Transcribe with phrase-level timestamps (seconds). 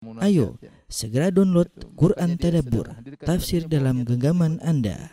[0.00, 0.56] Ayo,
[0.88, 2.88] segera download Quran Tadabbur,
[3.20, 5.12] tafsir dalam genggaman Anda.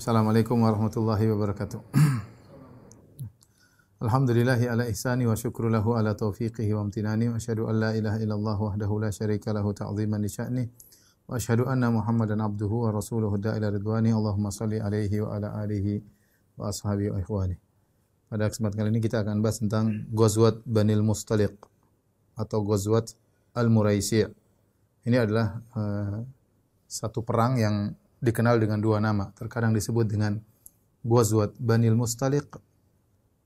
[0.00, 1.84] Assalamualaikum warahmatullahi wabarakatuh.
[4.08, 8.16] Alhamdulillahi ala ihsani wa syukru lahu ala taufiqihi wa amtinani wa asyhadu an la ilaha
[8.16, 10.64] illallah wahdahu la syarika lahu ta'ziman li sya'ni
[11.28, 16.00] wa asyhadu anna Muhammadan abduhu wa rasuluhu da'ila ridwani Allahumma salli alaihi wa ala alihi
[16.56, 17.65] wa ashabihi wa ikhwani.
[18.26, 21.54] Pada kesempatan kali ini kita akan bahas tentang Ghazwat Banil Mustaliq
[22.34, 23.14] atau Ghazwat
[23.54, 24.26] Al-Muraisi'.
[25.06, 26.26] Ini adalah uh,
[26.90, 29.30] satu perang yang dikenal dengan dua nama.
[29.38, 30.42] Terkadang disebut dengan
[31.06, 32.50] Ghazwat Banil Mustaliq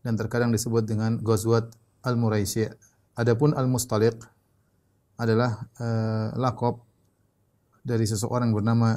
[0.01, 2.73] dan terkadang disebut dengan Ghazwat Al-Muraisi'.
[3.21, 4.17] Adapun Al-Mustaliq
[5.21, 6.81] adalah uh, lakop
[7.85, 8.97] dari seseorang bernama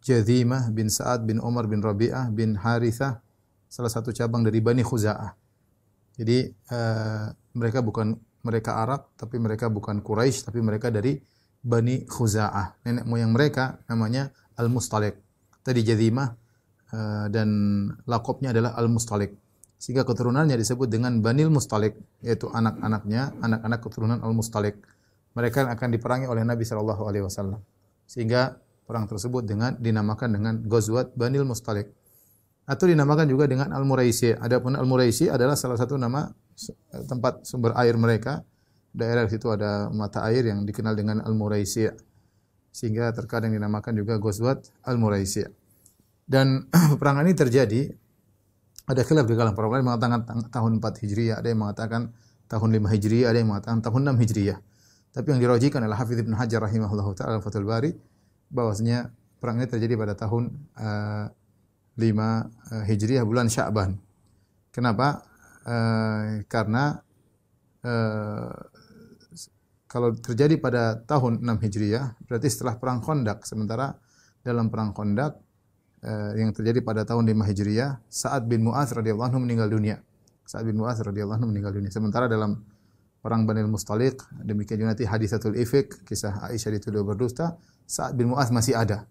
[0.00, 3.20] Jadhimah bin Sa'ad bin Umar bin Rabi'ah bin Harithah
[3.70, 5.30] salah satu cabang dari Bani Khuza'ah.
[6.18, 11.22] Jadi uh, mereka bukan mereka Arab, tapi mereka bukan Quraisy, tapi mereka dari
[11.62, 12.82] Bani Khuza'ah.
[12.82, 15.22] Nenek moyang mereka namanya Al-Mustalik.
[15.62, 16.28] Tadi Jadimah
[16.92, 17.48] uh, dan
[18.10, 19.38] lakopnya adalah Al-Mustalik.
[19.80, 24.76] Sehingga keturunannya disebut dengan Banil Mustalik, yaitu anak-anaknya, anak-anak keturunan Al-Mustalik.
[25.32, 27.64] Mereka akan diperangi oleh Nabi Shallallahu Alaihi Wasallam.
[28.04, 31.94] Sehingga perang tersebut dengan dinamakan dengan Ghazwat Banil Mustalik
[32.70, 34.30] atau dinamakan juga dengan Al-Muraisi.
[34.30, 36.30] Adapun Al-Muraisi adalah salah satu nama
[37.10, 38.46] tempat sumber air mereka.
[38.94, 41.90] Daerah situ ada mata air yang dikenal dengan Al-Muraisi.
[42.70, 45.42] Sehingga terkadang dinamakan juga Ghazwat Al-Muraisi.
[46.22, 47.90] Dan peperangan ini terjadi
[48.86, 52.14] ada khilaf di kalangan para mengatakan tahun 4 Hijriah, ada yang mengatakan
[52.46, 54.58] tahun 5 Hijriah, ada yang mengatakan tahun 6 Hijriah.
[55.10, 57.90] Tapi yang dirojikan adalah Hafidz Ibn Hajar rahimahullah taala Fathul Bari
[58.50, 59.10] bahwasanya
[59.42, 61.26] perang ini terjadi pada tahun uh,
[62.00, 64.00] 5 uh, Hijriah bulan Sya'ban.
[64.72, 65.20] Kenapa?
[65.60, 67.04] Uh, karena
[67.84, 68.56] uh,
[69.84, 73.98] kalau terjadi pada tahun 6 Hijriah berarti setelah perang Khandaq sementara
[74.40, 75.36] dalam perang Khandaq
[76.00, 80.00] uh, yang terjadi pada tahun 5 Hijriah Sa'ad bin Mu'adz radhiyallahu anhu meninggal dunia.
[80.48, 81.92] Sa'ad bin Mu'adz radhiyallahu anhu meninggal dunia.
[81.92, 82.64] Sementara dalam
[83.20, 88.48] perang Banil Mustaliq demikian juga nanti hadisatul ifik kisah Aisyah dituduh berdusta Sa'ad bin Mu'adz
[88.48, 89.04] masih ada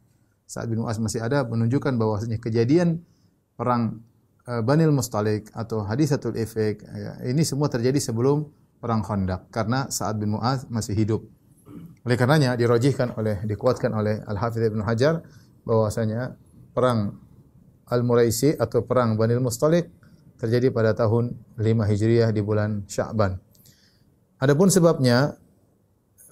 [0.50, 3.06] saat bin Mu'az masih ada menunjukkan bahwasanya kejadian
[3.54, 4.02] perang
[4.50, 8.50] uh, Banil Mustalik atau Hadisatul Ifik ya, ini semua terjadi sebelum
[8.82, 11.22] perang Khandaq karena saat bin Mu'az masih hidup.
[12.02, 15.22] Oleh karenanya dirojihkan oleh dikuatkan oleh Al-Hafidz Ibnu Hajar
[15.70, 16.34] bahwasanya
[16.74, 17.22] perang
[17.86, 19.94] Al-Muraisi atau perang Banil Mustalik
[20.42, 23.38] terjadi pada tahun 5 Hijriah di bulan Sya'ban.
[24.40, 25.36] Adapun sebabnya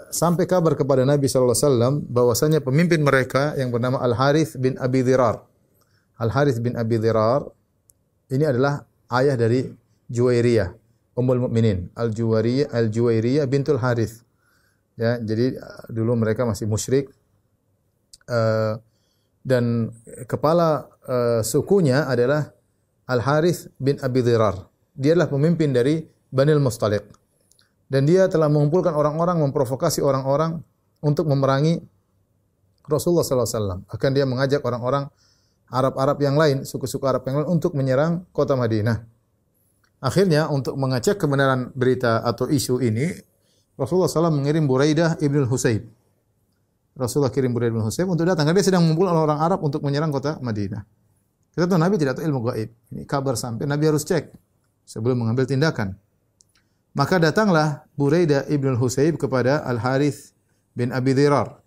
[0.09, 4.79] sampai kabar kepada Nabi sallallahu alaihi wasallam bahwasanya pemimpin mereka yang bernama Al Harith bin
[4.79, 5.43] Abi Dhirar.
[6.17, 7.43] Al Harith bin Abi Dhirar
[8.31, 8.83] ini adalah
[9.15, 9.67] ayah dari
[10.07, 10.71] Juwairiyah,
[11.15, 14.23] Ummul Mukminin, Al Juwairiyah Al Juwairiyah bintul Harith.
[14.97, 17.13] Ya, jadi uh, dulu mereka masih musyrik.
[18.27, 18.75] Uh,
[19.47, 19.95] dan
[20.27, 22.51] kepala uh, sukunya adalah
[23.07, 24.67] Al Harith bin Abi Dhirar.
[24.91, 27.16] Dia adalah pemimpin dari Banil Mustaliq
[27.87, 30.59] dan dia telah mengumpulkan orang-orang memprovokasi orang-orang
[30.99, 31.79] untuk memerangi
[32.87, 33.83] Rasulullah SAW.
[33.87, 35.11] Akan dia mengajak orang-orang
[35.67, 39.03] Arab-Arab yang lain, suku-suku Arab yang lain untuk menyerang kota Madinah.
[39.99, 43.11] Akhirnya untuk mengecek kebenaran berita atau isu ini,
[43.75, 45.83] Rasulullah SAW mengirim Buraidah ibn Husayb.
[46.97, 48.47] Rasulullah kirim Buraidah ibn Husayb untuk datang.
[48.47, 50.81] Karena dia sedang mengumpulkan orang Arab untuk menyerang kota Madinah.
[51.53, 52.69] Kita tahu Nabi tidak tahu ilmu gaib.
[52.93, 54.29] Ini kabar sampai Nabi harus cek
[54.85, 55.97] sebelum mengambil tindakan.
[56.97, 60.33] Maka datanglah Buraidah ibn Husayb kepada Al-Harith
[60.73, 61.61] bin Abi Dhirar.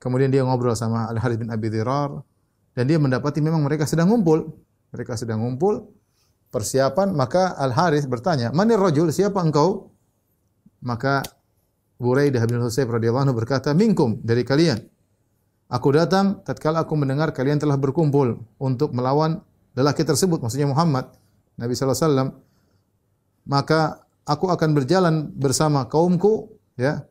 [0.00, 2.24] Kemudian dia ngobrol sama Al-Harith bin Abi Dhirar.
[2.72, 4.48] Dan dia mendapati memang mereka sedang ngumpul.
[4.96, 5.92] Mereka sedang ngumpul.
[6.48, 7.12] Persiapan.
[7.12, 9.92] Maka Al-Harith bertanya, Manir rajul, siapa engkau?
[10.80, 11.20] Maka
[12.00, 14.80] Buraidah bin Husayb radhiyallahu anhu berkata, Minkum, dari kalian.
[15.68, 19.44] Aku datang tatkala aku mendengar kalian telah berkumpul untuk melawan
[19.76, 21.12] lelaki tersebut, maksudnya Muhammad.
[21.60, 22.40] Nabi wasallam.
[23.44, 27.04] Maka aku akan berjalan bersama kaumku ya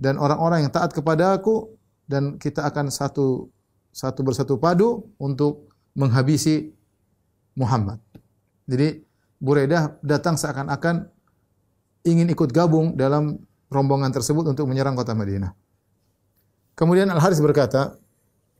[0.00, 1.74] dan orang-orang yang taat kepada aku
[2.06, 3.50] dan kita akan satu
[3.90, 6.70] satu bersatu padu untuk menghabisi
[7.58, 7.98] Muhammad.
[8.70, 9.02] Jadi
[9.40, 11.08] Buraidah datang seakan-akan
[12.04, 13.40] ingin ikut gabung dalam
[13.72, 15.56] rombongan tersebut untuk menyerang kota Madinah.
[16.76, 17.96] Kemudian Al Haris berkata,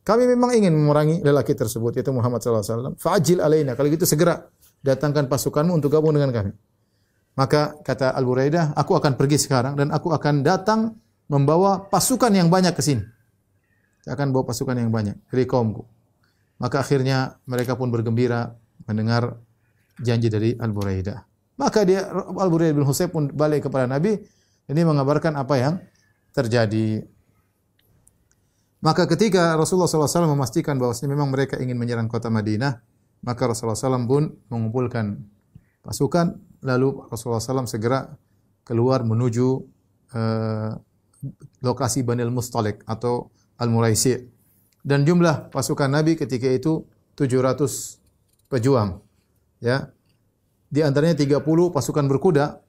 [0.05, 2.97] kami memang ingin memerangi lelaki tersebut yaitu Muhammad SAW.
[2.97, 3.77] Fajil alaina.
[3.77, 4.49] Kalau gitu segera
[4.81, 6.53] datangkan pasukanmu untuk gabung dengan kami.
[7.41, 11.01] Maka kata Al Buraidah, aku akan pergi sekarang dan aku akan datang
[11.33, 13.01] membawa pasukan yang banyak ke sini.
[14.05, 15.89] Saya akan bawa pasukan yang banyak dari kaumku.
[16.61, 18.53] Maka akhirnya mereka pun bergembira
[18.85, 19.41] mendengar
[19.97, 21.31] janji dari Al Buraidah.
[21.61, 24.17] Maka dia Al-Buraid bin Husayb pun balik kepada Nabi
[24.65, 25.75] ini mengabarkan apa yang
[26.33, 27.05] terjadi.
[28.81, 32.81] Maka ketika Rasulullah SAW memastikan bahwa memang mereka ingin menyerang kota Madinah,
[33.21, 35.21] maka Rasulullah SAW pun mengumpulkan
[35.85, 38.09] pasukan, lalu Rasulullah SAW segera
[38.65, 39.47] keluar menuju
[40.15, 40.73] uh,
[41.61, 43.29] lokasi Banil Mustalik atau
[43.61, 44.17] Al-Muraisi.
[44.81, 49.01] Dan jumlah pasukan Nabi ketika itu 700 pejuang.
[49.61, 49.93] Ya.
[50.71, 52.65] Di antaranya 30 pasukan berkuda.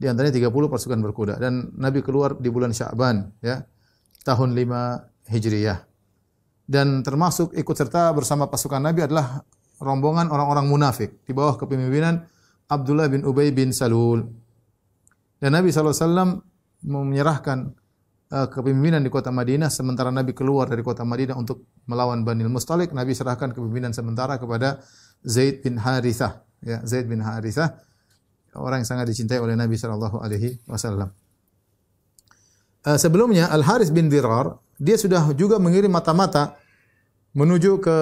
[0.00, 3.68] Di antaranya 30 pasukan berkuda dan Nabi keluar di bulan Sya'ban ya
[4.24, 5.78] tahun 5 Hijriyah.
[6.64, 9.44] Dan termasuk ikut serta bersama pasukan Nabi adalah
[9.76, 12.24] rombongan orang-orang munafik di bawah kepemimpinan
[12.70, 14.22] Abdullah bin Ubay bin Salul.
[15.42, 16.38] Dan Nabi SAW
[16.86, 17.74] menyerahkan
[18.30, 22.94] uh, kepemimpinan di kota Madinah sementara Nabi keluar dari kota Madinah untuk melawan Bani Mustalik,
[22.94, 24.80] Nabi serahkan kepemimpinan sementara kepada
[25.26, 26.46] Zaid bin Harithah.
[26.62, 27.74] Ya, Zaid bin Harithah
[28.54, 31.10] orang yang sangat dicintai oleh Nabi sallallahu alaihi wasallam.
[32.80, 36.56] Uh, sebelumnya Al Haris bin Dirar dia sudah juga mengirim mata-mata
[37.36, 37.96] menuju ke,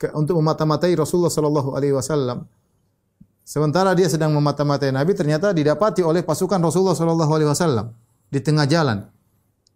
[0.00, 2.48] ke untuk memata-matai Rasulullah sallallahu alaihi wasallam.
[3.42, 7.90] Sementara dia sedang memata-matai Nabi ternyata didapati oleh pasukan Rasulullah sallallahu alaihi wasallam
[8.30, 9.10] di tengah jalan.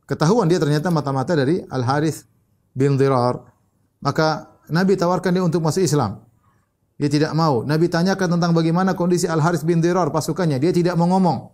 [0.04, 2.28] Ketahuan dia ternyata mata-mata dari Al Haris
[2.76, 3.40] bin Dirar.
[4.04, 6.20] Maka Nabi tawarkan dia untuk masuk Islam.
[7.00, 7.66] Dia tidak mau.
[7.66, 10.60] Nabi tanyakan tentang bagaimana kondisi Al Haris bin Dirar pasukannya.
[10.60, 11.50] Dia tidak mau ngomong.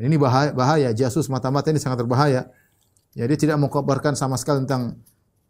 [0.00, 0.88] Ini bahaya, bahaya.
[0.96, 2.48] Jasus mata-mata ini sangat berbahaya.
[3.12, 4.96] Ya, tidak mengkabarkan sama sekali tentang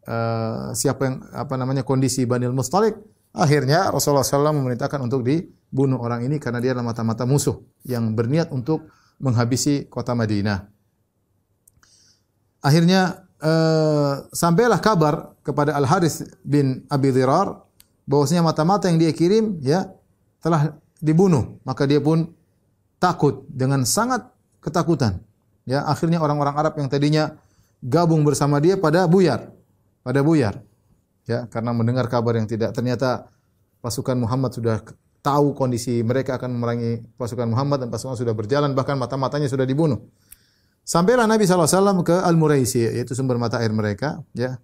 [0.09, 2.99] uh, siapa yang apa namanya kondisi Banil Mustalik.
[3.33, 8.53] Akhirnya Rasulullah SAW memerintahkan untuk dibunuh orang ini karena dia adalah mata-mata musuh yang berniat
[8.53, 10.69] untuk menghabisi kota Madinah.
[12.61, 17.57] Akhirnya uh, sampailah kabar kepada Al Haris bin Abi Dhirar
[18.05, 19.89] bahwasanya mata-mata yang dia kirim ya
[20.45, 21.57] telah dibunuh.
[21.65, 22.31] Maka dia pun
[23.01, 24.29] takut dengan sangat
[24.63, 25.19] ketakutan.
[25.67, 27.35] Ya, akhirnya orang-orang Arab yang tadinya
[27.83, 29.51] gabung bersama dia pada buyar.
[30.07, 30.63] Pada buyar.
[31.23, 33.31] Ya, karena mendengar kabar yang tidak ternyata
[33.79, 34.83] pasukan Muhammad sudah
[35.23, 40.03] tahu kondisi mereka akan memerangi pasukan Muhammad dan pasukan sudah berjalan bahkan mata-matanya sudah dibunuh.
[40.83, 44.59] Sampailah Nabi SAW ke Al-Muraisi yaitu sumber mata air mereka, ya.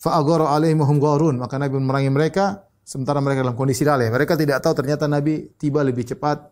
[0.00, 4.10] Fa'agara alaihim hum gharun, maka Nabi memerangi mereka sementara mereka dalam kondisi lalai.
[4.10, 6.50] Mereka tidak tahu ternyata Nabi tiba lebih cepat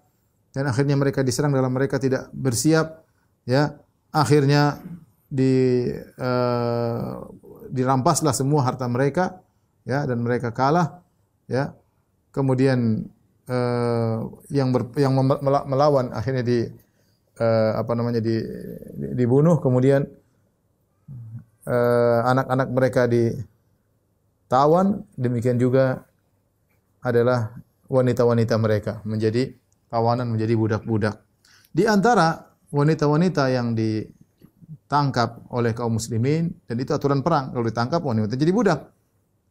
[0.54, 3.06] dan akhirnya mereka diserang dalam mereka tidak bersiap
[3.46, 3.78] ya
[4.10, 4.82] akhirnya
[5.31, 5.86] di
[6.19, 7.22] uh,
[7.70, 9.40] dirampaslah semua harta mereka
[9.87, 11.00] ya dan mereka kalah
[11.46, 11.75] ya.
[12.31, 13.11] Kemudian
[13.50, 15.19] uh, yang ber, yang
[15.67, 16.58] melawan akhirnya di
[17.43, 18.38] uh, apa namanya di,
[19.19, 19.58] dibunuh.
[19.58, 20.06] Kemudian
[22.26, 25.02] anak-anak uh, mereka ditawan.
[25.19, 26.06] Demikian juga
[27.02, 27.56] adalah
[27.90, 29.50] wanita-wanita mereka menjadi
[29.90, 31.19] tawanan menjadi budak-budak.
[31.75, 33.75] Di antara wanita-wanita yang
[34.90, 38.90] ditangkap oleh kaum muslimin dan itu aturan perang kalau ditangkap wanita jadi budak.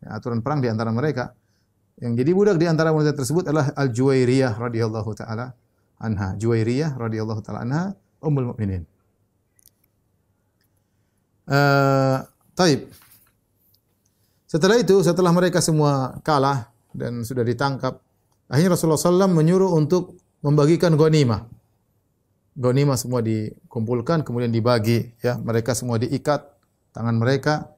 [0.03, 1.31] Ya, aturan perang di antara mereka.
[1.95, 5.55] Yang jadi budak di antara wanita tersebut adalah Al-Juwairiyah radhiyallahu taala
[5.95, 6.35] anha.
[6.35, 8.83] Juwairiyah radhiyallahu taala anha ummul mukminin.
[11.47, 12.19] Uh,
[12.51, 12.91] taib.
[14.43, 17.95] Setelah itu, setelah mereka semua kalah dan sudah ditangkap,
[18.51, 21.47] akhirnya Rasulullah SAW menyuruh untuk membagikan ghanimah.
[22.59, 26.43] Ghanimah semua dikumpulkan kemudian dibagi ya, mereka semua diikat
[26.91, 27.71] tangan mereka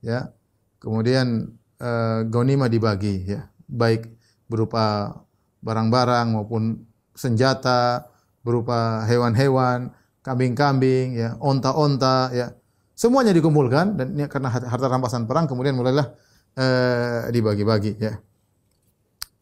[0.00, 0.32] ya.
[0.80, 4.08] Kemudian uh, ghanimah dibagi ya, baik
[4.48, 5.14] berupa
[5.60, 6.80] barang-barang maupun
[7.12, 8.08] senjata,
[8.40, 9.92] berupa hewan-hewan,
[10.24, 12.56] kambing-kambing ya, onta-onta ya.
[12.96, 16.08] Semuanya dikumpulkan dan ini karena harta rampasan perang kemudian mulailah
[16.56, 18.16] uh, dibagi-bagi ya.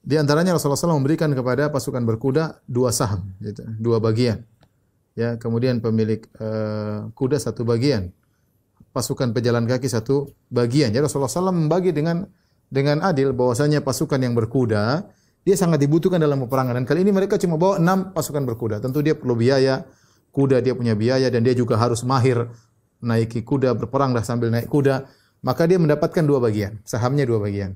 [0.00, 4.42] Di antaranya Rasulullah SAW memberikan kepada pasukan berkuda dua saham, gitu, dua bagian.
[5.18, 8.14] Ya, kemudian pemilik uh, kuda satu bagian,
[8.94, 10.94] pasukan pejalan kaki satu bagian.
[10.94, 12.26] Jadi Rasulullah SAW membagi dengan
[12.70, 17.40] dengan adil bahwasanya pasukan yang berkuda dia sangat dibutuhkan dalam peperangan dan kali ini mereka
[17.40, 18.78] cuma bawa enam pasukan berkuda.
[18.78, 19.88] Tentu dia perlu biaya,
[20.36, 22.46] kuda dia punya biaya dan dia juga harus mahir
[23.00, 25.08] naiki kuda berperang dah sambil naik kuda.
[25.40, 27.72] Maka dia mendapatkan dua bagian, sahamnya dua bagian.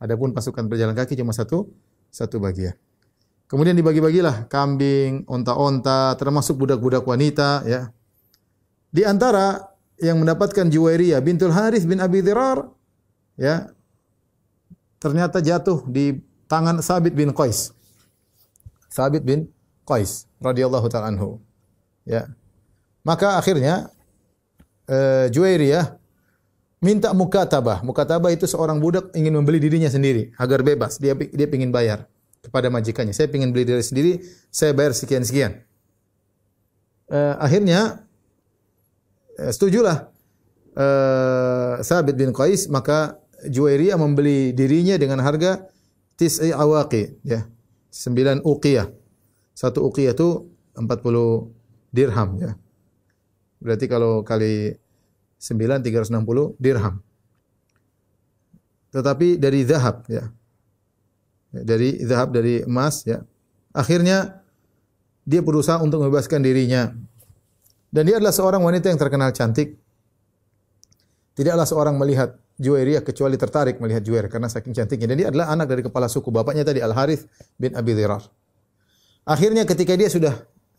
[0.00, 1.68] Adapun pasukan berjalan kaki cuma satu
[2.08, 2.72] satu bagian.
[3.54, 7.94] Kemudian dibagi-bagilah kambing, onta-onta, termasuk budak-budak wanita ya.
[8.90, 9.62] Di antara
[10.02, 12.66] yang mendapatkan Juwairiyah bintul Harith bin Abi Dhirar
[13.38, 13.70] ya
[14.98, 16.18] ternyata jatuh di
[16.50, 17.70] tangan Sabit bin Qais.
[18.90, 19.46] Sabit bin
[19.86, 21.38] Qais radhiyallahu taala anhu.
[22.02, 22.26] Ya.
[23.06, 23.86] Maka akhirnya
[24.90, 25.94] uh, Juwairiyah
[26.82, 27.86] minta mukatabah.
[27.86, 30.98] Mukatabah itu seorang budak ingin membeli dirinya sendiri agar bebas.
[30.98, 32.10] Dia dia ingin bayar.
[32.44, 33.16] Kepada majikannya.
[33.16, 34.12] Saya ingin beli diri sendiri,
[34.52, 35.64] saya bayar sekian-sekian.
[37.08, 38.04] Uh, akhirnya
[39.40, 40.08] uh, setujulah
[40.76, 45.68] uh, Sabit bin Qais maka Juwairiyah membeli dirinya dengan harga
[46.16, 47.48] tis'i awaqi ya.
[47.94, 48.90] 9 uqiyah.
[49.54, 50.82] Satu uqiyah itu 40
[51.94, 52.58] dirham ya.
[53.62, 54.74] Berarti kalau kali
[55.38, 56.98] 9 360 dirham.
[58.90, 60.30] Tetapi dari zahab ya.
[61.62, 63.22] Dari zahab dari emas ya.
[63.70, 64.42] Akhirnya
[65.22, 66.90] dia berusaha untuk membebaskan dirinya.
[67.94, 69.78] Dan dia adalah seorang wanita yang terkenal cantik.
[71.38, 75.10] Tidaklah seorang melihat Juwairiyah kecuali tertarik melihat Juwairiyah karena saking cantiknya.
[75.10, 77.26] Dan dia adalah anak dari kepala suku bapaknya tadi Al Harith
[77.58, 78.22] bin Abi Dhirar.
[79.26, 80.34] Akhirnya ketika dia sudah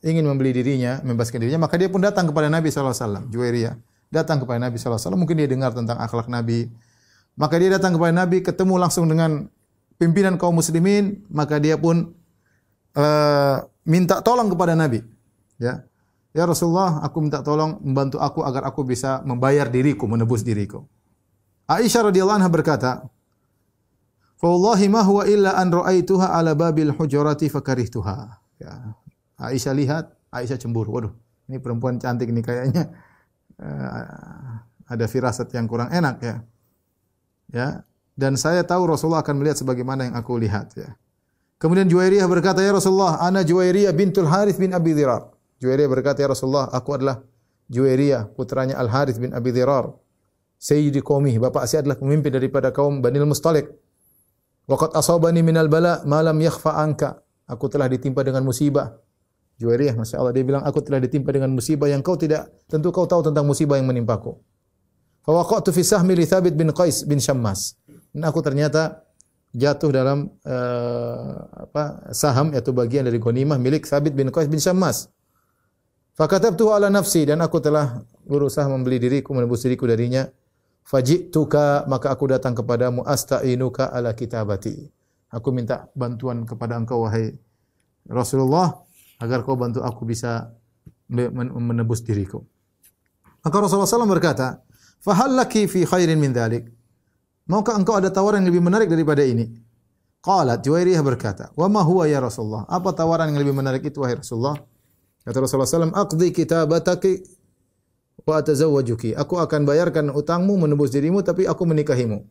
[0.05, 3.75] ingin membeli dirinya, membebaskan dirinya, maka dia pun datang kepada Nabi SAW, Juwairiyah.
[4.13, 6.69] Datang kepada Nabi SAW, mungkin dia dengar tentang akhlak Nabi.
[7.35, 9.49] Maka dia datang kepada Nabi, ketemu langsung dengan
[9.97, 12.13] pimpinan kaum muslimin, maka dia pun
[12.95, 15.03] uh, minta tolong kepada Nabi.
[15.55, 15.87] Ya,
[16.35, 20.83] Ya Rasulullah, aku minta tolong membantu aku agar aku bisa membayar diriku, menebus diriku.
[21.63, 23.07] Aisyah radhiyallahu anha berkata,
[24.35, 28.99] "Fa wallahi ma huwa illa an ra'aituha ala babil hujurati fakarihtuha." Ya.
[29.39, 30.91] Aisyah lihat, Aisyah cemburu.
[30.91, 31.15] Waduh,
[31.47, 32.91] ini perempuan cantik ini kayaknya
[33.63, 34.59] uh,
[34.91, 36.35] ada firasat yang kurang enak ya.
[37.55, 37.67] Ya.
[38.15, 40.95] Dan saya tahu Rasulullah akan melihat sebagaimana yang aku lihat ya.
[41.59, 46.31] Kemudian Juwairiyah berkata, "Ya Rasulullah, ana Juwairiyah bintul Harith bin Abi Dhirar." Juwairiyah berkata, "Ya
[46.31, 47.23] Rasulullah, aku adalah
[47.67, 49.91] Juwairiyah, putranya Al Harith bin Abi Dhirar."
[50.65, 53.69] sayyidi qaumi, bapak saya adalah pemimpin daripada kaum Banil Mustalik.
[54.65, 57.21] Waqad asabani minal bala ma lam yakhfa anka.
[57.45, 58.97] Aku telah ditimpa dengan musibah.
[59.61, 63.05] Juwairiyah, Masya Allah, dia bilang, aku telah ditimpa dengan musibah yang kau tidak, tentu kau
[63.05, 64.35] tahu tentang musibah yang menimpaku.
[65.23, 67.77] Fawaqatu fi sahmi Thabit bin Qais bin Syammas.
[68.15, 69.03] Dan aku ternyata
[69.51, 75.11] jatuh dalam uh, apa saham yaitu bagian dari ghanimah milik Thabit bin Qais bin Syammas.
[76.15, 80.31] Fakatabtu ala nafsi dan aku telah berusaha membeli diriku menebus diriku darinya
[80.85, 84.85] Fajituka maka aku datang kepadamu asta'inuka ala kitabati.
[85.33, 87.33] Aku minta bantuan kepada engkau wahai
[88.05, 88.85] Rasulullah
[89.17, 90.53] agar kau bantu aku bisa
[91.09, 92.45] menebus diriku.
[93.41, 94.61] Maka Rasulullah SAW berkata,
[95.01, 96.69] "Fahallaki fi khairin min dhalik?"
[97.45, 99.45] Maukah engkau ada tawaran yang lebih menarik daripada ini?
[100.25, 104.17] Qalat Juwairiyah berkata, "Wa ma huwa ya Rasulullah?" Apa tawaran yang lebih menarik itu wahai
[104.17, 104.57] Rasulullah?
[105.21, 107.13] Kata Rasulullah SAW, "Aqdi kitabataki
[108.25, 109.13] wa atazawwajuki.
[109.13, 112.25] Aku akan bayarkan utangmu menebus dirimu tapi aku menikahimu.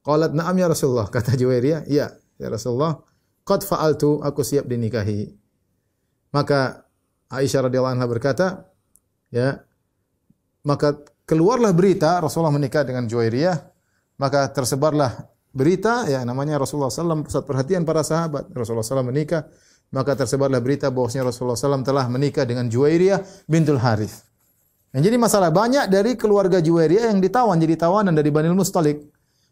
[0.00, 1.06] Qalat na'am ya Rasulullah.
[1.14, 3.04] Kata Juwairiyah, "Ya, ya Rasulullah.
[3.44, 5.36] Qad fa'altu, aku siap dinikahi."
[6.32, 6.88] Maka
[7.26, 8.46] Aisyah radhiyallahu anha berkata,
[9.34, 9.66] ya,
[10.62, 13.75] maka keluarlah berita Rasulullah menikah dengan Juwairiyah,
[14.16, 18.52] maka tersebarlah berita ya namanya Rasulullah SAW pusat perhatian para sahabat.
[18.52, 19.48] Rasulullah SAW menikah,
[19.92, 24.28] maka tersebarlah berita bahwasanya Rasulullah SAW telah menikah dengan Juwairiyah bintul Harith.
[24.92, 29.04] Yang jadi masalah banyak dari keluarga Juwairiyah yang ditawan jadi tawanan dari Banil Mustalik.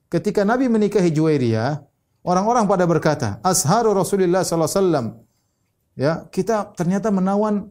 [0.09, 1.81] Ketika Nabi menikahi Juwairiyah,
[2.25, 5.07] orang-orang pada berkata, "Asharu Rasulullah sallallahu alaihi wasallam."
[5.95, 7.71] Ya, kita ternyata menawan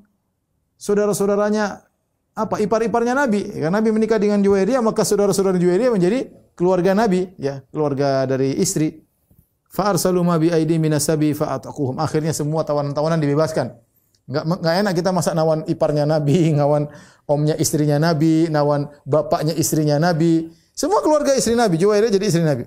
[0.77, 1.85] saudara-saudaranya
[2.33, 3.45] apa ipar-iparnya Nabi.
[3.61, 9.01] Karena Nabi menikah dengan Juwairiyah, maka saudara-saudara Juwairiyah menjadi keluarga Nabi, ya, keluarga dari istri.
[9.73, 11.57] Fa arsalu ma bi aidi minasabi fa
[11.97, 13.73] Akhirnya semua tawanan-tawanan dibebaskan.
[14.29, 16.87] Enggak enggak enak kita masa nawan iparnya Nabi, ngawan
[17.27, 20.47] omnya istrinya Nabi, nawan bapaknya istrinya Nabi.
[20.73, 22.65] Semua keluarga istri Nabi, Juwairiyah jadi istri Nabi.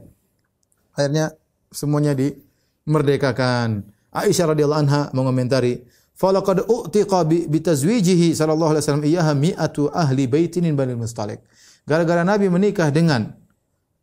[0.95, 1.35] Akhirnya
[1.75, 3.83] semuanya dimerdekakan.
[4.15, 5.85] Aisyah radhiyallahu anha mengomentari,
[6.17, 11.43] "Falaqad u'tiqa bi tazwijihi sallallahu alaihi wasallam iyyaha mi'atu ahli baitin min Bani Mustalik."
[11.85, 13.37] Gara-gara Nabi menikah dengan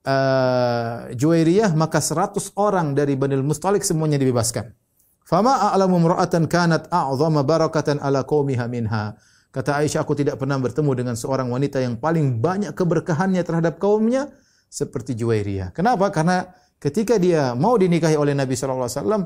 [0.07, 4.72] uh, Juwairiyah, maka 100 orang dari Bani Mustalik semuanya dibebaskan.
[5.24, 9.15] Fama a'lamu imra'atan kanat a'zama barakatan ala qaumiha minha.
[9.53, 14.33] Kata Aisyah, aku tidak pernah bertemu dengan seorang wanita yang paling banyak keberkahannya terhadap kaumnya
[14.65, 15.69] seperti Juwairiyah.
[15.77, 16.10] Kenapa?
[16.10, 16.41] Karena
[16.81, 19.24] ketika dia mau dinikahi oleh Nabi sallallahu alaihi wasallam,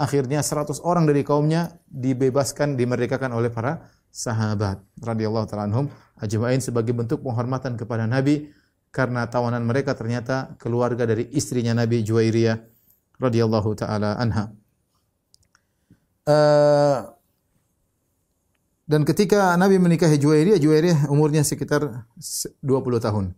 [0.00, 5.92] akhirnya 100 orang dari kaumnya dibebaskan, dimerdekakan oleh para sahabat radhiyallahu taala anhum
[6.24, 8.48] ajma'in sebagai bentuk penghormatan kepada Nabi
[8.96, 12.56] karena tawanan mereka ternyata keluarga dari istrinya Nabi Juwairiyah
[13.20, 14.48] radhiyallahu taala anha.
[16.24, 16.98] Eh,
[18.88, 23.36] dan ketika Nabi menikahi Juwairiyah, Juwairiyah umurnya sekitar 20 tahun.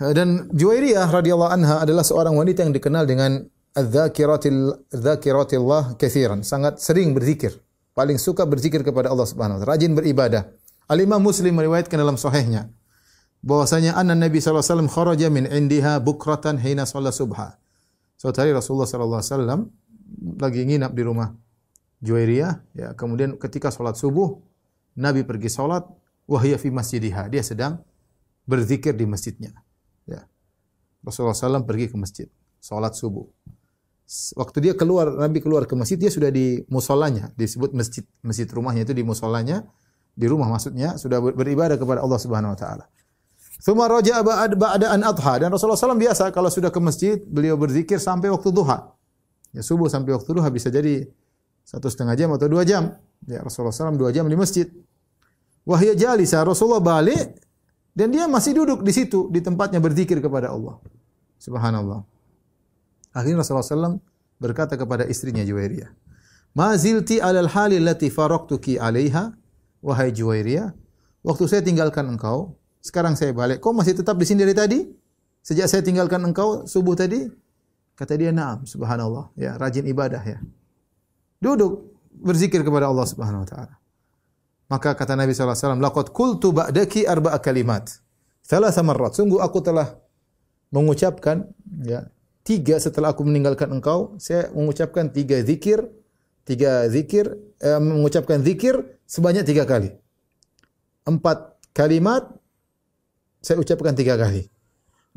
[0.00, 3.44] Uh, dan Juwairiyah radhiyallahu anha adalah seorang wanita yang dikenal dengan
[3.74, 7.58] adzakiratil dzakiratillah katsiran, sangat sering berzikir,
[7.92, 10.48] paling suka berzikir kepada Allah Subhanahu wa taala, rajin beribadah.
[10.86, 12.70] Al-Imam Muslim meriwayatkan dalam sahihnya
[13.42, 17.58] bahwasanya anna Nabi sallallahu alaihi wasallam kharaja min indiha bukratan hina shalla subha.
[18.16, 19.60] Suatu hari Rasulullah sallallahu alaihi wasallam
[20.38, 21.34] lagi nginap di rumah
[22.02, 22.88] Juwairiyah, ya.
[22.98, 24.42] Kemudian ketika sholat subuh,
[24.98, 25.86] Nabi pergi sholat,
[26.26, 27.30] wahya fi masjidiha.
[27.30, 27.78] Dia sedang
[28.42, 29.54] berzikir di masjidnya.
[30.10, 30.26] Ya.
[31.06, 32.26] Rasulullah SAW pergi ke masjid,
[32.58, 33.30] sholat subuh.
[34.34, 38.82] Waktu dia keluar, Nabi keluar ke masjid, dia sudah di musolanya, disebut masjid, masjid rumahnya
[38.82, 39.62] itu di musolanya,
[40.12, 42.84] di rumah maksudnya, sudah beribadah kepada Allah Subhanahu Wa Taala.
[43.62, 45.38] Thumma raja'a ba'da an adha.
[45.38, 48.90] Dan Rasulullah SAW biasa kalau sudah ke masjid, beliau berzikir sampai waktu duha.
[49.54, 51.06] Ya subuh sampai waktu duha bisa jadi
[51.62, 52.98] satu setengah jam atau dua jam.
[53.22, 54.66] Ya Rasulullah SAW dua jam di masjid.
[55.62, 57.38] Wahya jalisa Rasulullah balik
[57.94, 60.82] dan dia masih duduk di situ di tempatnya berzikir kepada Allah.
[61.38, 62.02] Subhanallah.
[63.14, 64.02] Akhirnya Rasulullah SAW
[64.42, 65.92] berkata kepada istrinya Juwairiyah,
[66.58, 69.30] "Ma zilti alal hali allati faraktuki 'alaiha
[69.84, 70.74] wahai Juwairiyah,
[71.22, 73.62] waktu saya tinggalkan engkau, sekarang saya balik.
[73.62, 74.78] Kau masih tetap di sini dari tadi?
[75.42, 77.30] Sejak saya tinggalkan engkau subuh tadi?"
[77.94, 79.30] Kata dia, "Na'am." Subhanallah.
[79.38, 80.42] Ya, rajin ibadah ya.
[81.38, 83.74] Duduk berzikir kepada Allah Subhanahu wa taala.
[84.72, 88.02] Maka kata Nabi sallallahu alaihi wasallam, "Laqad qultu ba'daki arba'a kalimat."
[88.42, 89.14] Salah marrat.
[89.14, 90.00] Sungguh aku telah
[90.72, 91.46] mengucapkan
[91.84, 92.08] ya,
[92.42, 95.86] tiga setelah aku meninggalkan engkau, saya mengucapkan tiga zikir,
[96.48, 99.94] tiga zikir, eh, mengucapkan zikir sebanyak tiga kali.
[101.06, 102.32] Empat kalimat
[103.42, 104.46] saya ucapkan tiga kali.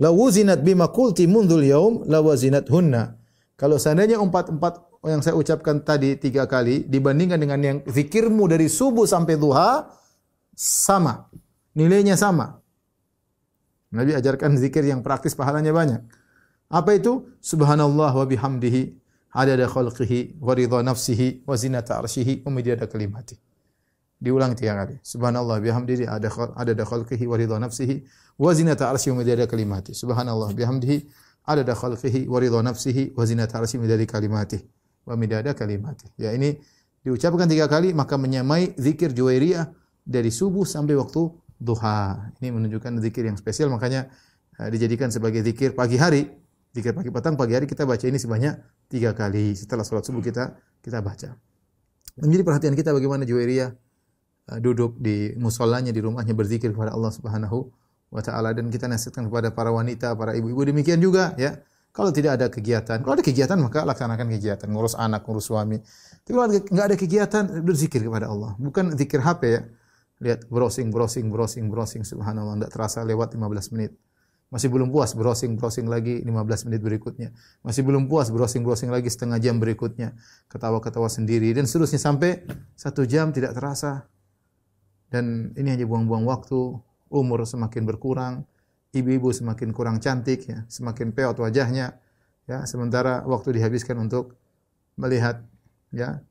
[0.01, 3.15] La wuzinat bima qulti mundul yaum la wazinat hunna.
[3.55, 4.73] Kalau seandainya empat empat
[5.05, 9.87] yang saya ucapkan tadi tiga kali dibandingkan dengan yang zikirmu dari subuh sampai duha
[10.57, 11.29] sama.
[11.77, 12.59] Nilainya sama.
[13.93, 16.01] Nabi ajarkan zikir yang praktis pahalanya banyak.
[16.67, 17.31] Apa itu?
[17.39, 18.97] Subhanallah wa bihamdihi
[19.31, 23.44] adada khalqihi wa ridha nafsihi wa zinata arsyihi wa midada kalimati.
[24.15, 24.95] Diulang tiga kali.
[25.03, 28.03] Subhanallah bihamdihi adada khalqihi wa ridha nafsihi
[28.39, 29.91] wa zinata arsyihi wa kalimati.
[29.91, 30.97] Subhanallah bihamdihi
[31.43, 34.59] adada khalqihi wa ridha nafsihi wa zinata wa midada kalimati.
[35.05, 36.07] Wa midada kalimati.
[36.17, 36.57] Ya ini
[37.03, 39.67] diucapkan tiga kali maka menyamai zikir Juwairiyah
[40.07, 42.31] dari subuh sampai waktu duha.
[42.39, 44.07] Ini menunjukkan zikir yang spesial makanya
[44.57, 46.31] uh, dijadikan sebagai zikir pagi hari.
[46.75, 48.59] Zikir pagi petang, pagi hari kita baca ini sebanyak
[48.91, 49.55] tiga kali.
[49.55, 51.35] Setelah sholat subuh kita kita baca.
[52.19, 53.84] Menjadi perhatian kita bagaimana Juwairiyah
[54.61, 57.65] duduk di musolanya di rumahnya berzikir kepada Allah Subhanahu
[58.13, 61.57] wa taala dan kita nasihatkan kepada para wanita, para ibu-ibu demikian juga ya.
[61.95, 65.79] Kalau tidak ada kegiatan, kalau ada kegiatan maka laksanakan kegiatan, ngurus anak, ngurus suami.
[66.27, 68.51] Tapi kalau nggak ada kegiatan, berzikir kepada Allah.
[68.59, 69.61] Bukan zikir HP ya.
[70.19, 72.59] Lihat browsing, browsing, browsing, browsing, subhanallah.
[72.59, 73.95] Tidak terasa lewat 15 menit.
[74.51, 77.29] Masih belum puas browsing, browsing lagi 15 menit berikutnya.
[77.63, 80.19] Masih belum puas browsing, browsing lagi setengah jam berikutnya.
[80.51, 82.43] Ketawa-ketawa sendiri dan seterusnya sampai
[82.75, 84.03] satu jam tidak terasa.
[85.09, 86.77] Dan ini hanya buang-buang waktu.
[87.09, 88.43] Umur semakin berkurang
[88.95, 91.99] ibu-ibu semakin kurang cantik ya, semakin peot wajahnya
[92.47, 94.39] ya, sementara waktu dihabiskan untuk
[94.95, 95.43] melihat
[95.91, 96.23] ya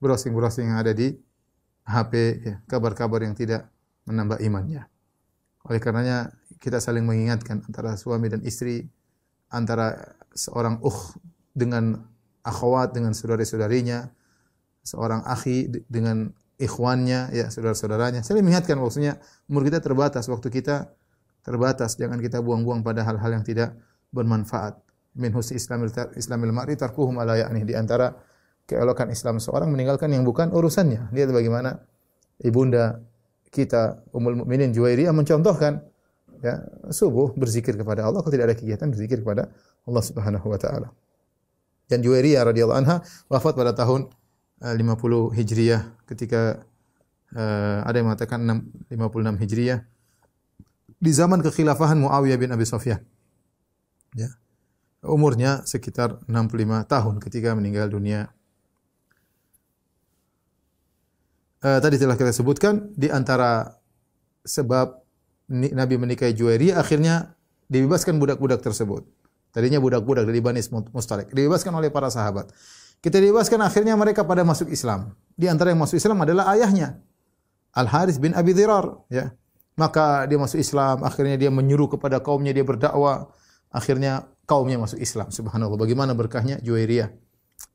[0.00, 1.12] browsing-browsing yang ada di
[1.84, 3.68] HP ya, kabar-kabar yang tidak
[4.08, 4.88] menambah imannya.
[5.68, 8.88] Oleh karenanya kita saling mengingatkan antara suami dan istri,
[9.52, 11.00] antara seorang uh
[11.52, 12.00] dengan
[12.40, 14.08] akhwat dengan saudara-saudarinya,
[14.80, 18.20] seorang akhi dengan ikhwannya ya saudara-saudaranya.
[18.20, 19.16] Saling mengingatkan maksudnya
[19.48, 20.92] umur kita terbatas, waktu kita
[21.40, 21.96] terbatas.
[21.96, 23.72] Jangan kita buang-buang pada hal-hal yang tidak
[24.12, 24.76] bermanfaat.
[25.16, 27.64] Min husni islamil, islamil mar'i tarkuhum ala ya'ni.
[27.64, 28.12] Di antara
[28.70, 31.10] keelokan Islam seorang meninggalkan yang bukan urusannya.
[31.10, 31.82] Lihat bagaimana
[32.38, 33.02] ibunda
[33.50, 35.82] kita Ummul Mukminin Juwairiyah mencontohkan
[36.38, 36.62] ya
[36.94, 39.50] subuh berzikir kepada Allah kalau tidak ada kegiatan berzikir kepada
[39.90, 40.94] Allah Subhanahu wa taala.
[41.90, 44.06] Dan Juwairiyah radhiyallahu anha wafat pada tahun
[44.60, 46.60] 50 eh, Hijriah ketika
[47.32, 49.80] uh, ada yang mengatakan 6, 56 Hijriah
[51.00, 53.00] di zaman kekhilafahan Muawiyah bin Abi Sufyan.
[54.12, 54.36] Ya.
[55.00, 58.28] Umurnya sekitar 65 tahun ketika meninggal dunia.
[61.64, 63.80] Uh, tadi telah kita sebutkan di antara
[64.44, 65.00] sebab
[65.50, 67.32] Nabi menikahi Juwairi akhirnya
[67.72, 69.08] dibebaskan budak-budak tersebut.
[69.50, 70.62] Tadinya budak-budak dari Bani
[70.94, 71.32] Mustalik.
[71.34, 72.52] Dibebaskan oleh para sahabat.
[73.00, 75.16] Kita dibebaskan akhirnya mereka pada masuk Islam.
[75.32, 77.00] Di antara yang masuk Islam adalah ayahnya.
[77.72, 79.08] Al-Haris bin Abi Dhirar.
[79.08, 79.32] Ya.
[79.80, 83.32] Maka dia masuk Islam, akhirnya dia menyuruh kepada kaumnya dia berdakwah,
[83.72, 85.32] akhirnya kaumnya masuk Islam.
[85.32, 87.08] Subhanallah, bagaimana berkahnya Juwairiyah.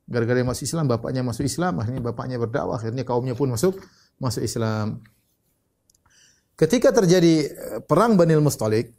[0.06, 3.82] Gara-gara masuk Islam, bapaknya masuk Islam, akhirnya bapaknya berdakwah, akhirnya kaumnya pun masuk
[4.22, 5.02] masuk Islam.
[6.54, 8.94] Ketika terjadi eh, perang Banil Mustalik,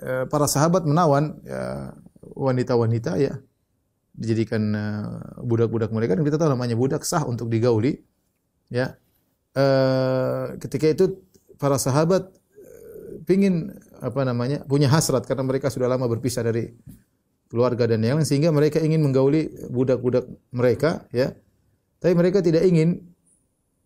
[0.00, 1.92] eh, para sahabat menawan ya,
[2.32, 3.36] wanita-wanita ya
[4.18, 5.06] dijadikan eh,
[5.46, 8.02] budak-budak mereka dan kita tahu namanya budak sah untuk digauli
[8.68, 8.98] ya
[10.62, 11.18] ketika itu
[11.58, 12.30] para sahabat
[13.26, 16.70] pingin apa namanya punya hasrat karena mereka sudah lama berpisah dari
[17.48, 21.32] keluarga dan yang lain sehingga mereka ingin menggauli budak-budak mereka ya.
[21.98, 23.02] Tapi mereka tidak ingin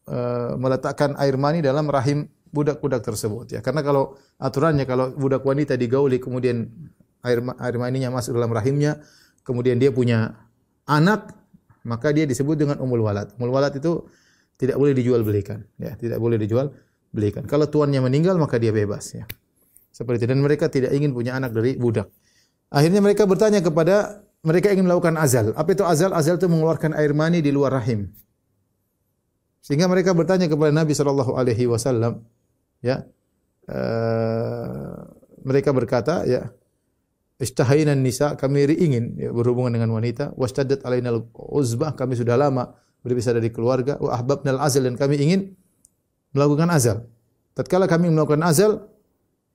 [0.05, 3.61] uh, meletakkan air mani dalam rahim budak-budak tersebut ya.
[3.65, 6.69] Karena kalau aturannya kalau budak wanita digauli kemudian
[7.25, 9.01] air air maninya masuk dalam rahimnya,
[9.43, 10.35] kemudian dia punya
[10.87, 11.35] anak,
[11.87, 13.31] maka dia disebut dengan umul walad.
[13.39, 14.07] Umul walad itu
[14.59, 16.71] tidak boleh dijual belikan ya, tidak boleh dijual
[17.11, 17.45] belikan.
[17.47, 19.27] Kalau tuannya meninggal maka dia bebas ya.
[19.93, 22.09] Seperti itu dan mereka tidak ingin punya anak dari budak.
[22.73, 25.55] Akhirnya mereka bertanya kepada mereka ingin melakukan azal.
[25.55, 26.11] Apa itu azal?
[26.17, 28.11] Azal itu mengeluarkan air mani di luar rahim.
[29.63, 32.27] Sehingga mereka bertanya kepada Nabi sallallahu alaihi wasallam,
[32.83, 33.07] ya.
[33.71, 35.07] Uh,
[35.47, 36.51] mereka berkata, ya,
[37.43, 43.35] istahainan nisa, kami ingin ya, berhubungan dengan wanita, wastaddat alainal uzbah, kami sudah lama berpisah
[43.35, 45.59] dari keluarga, wa ahbabnal azal dan kami ingin
[46.31, 47.11] melakukan azal.
[47.59, 48.87] Tatkala kami melakukan azal,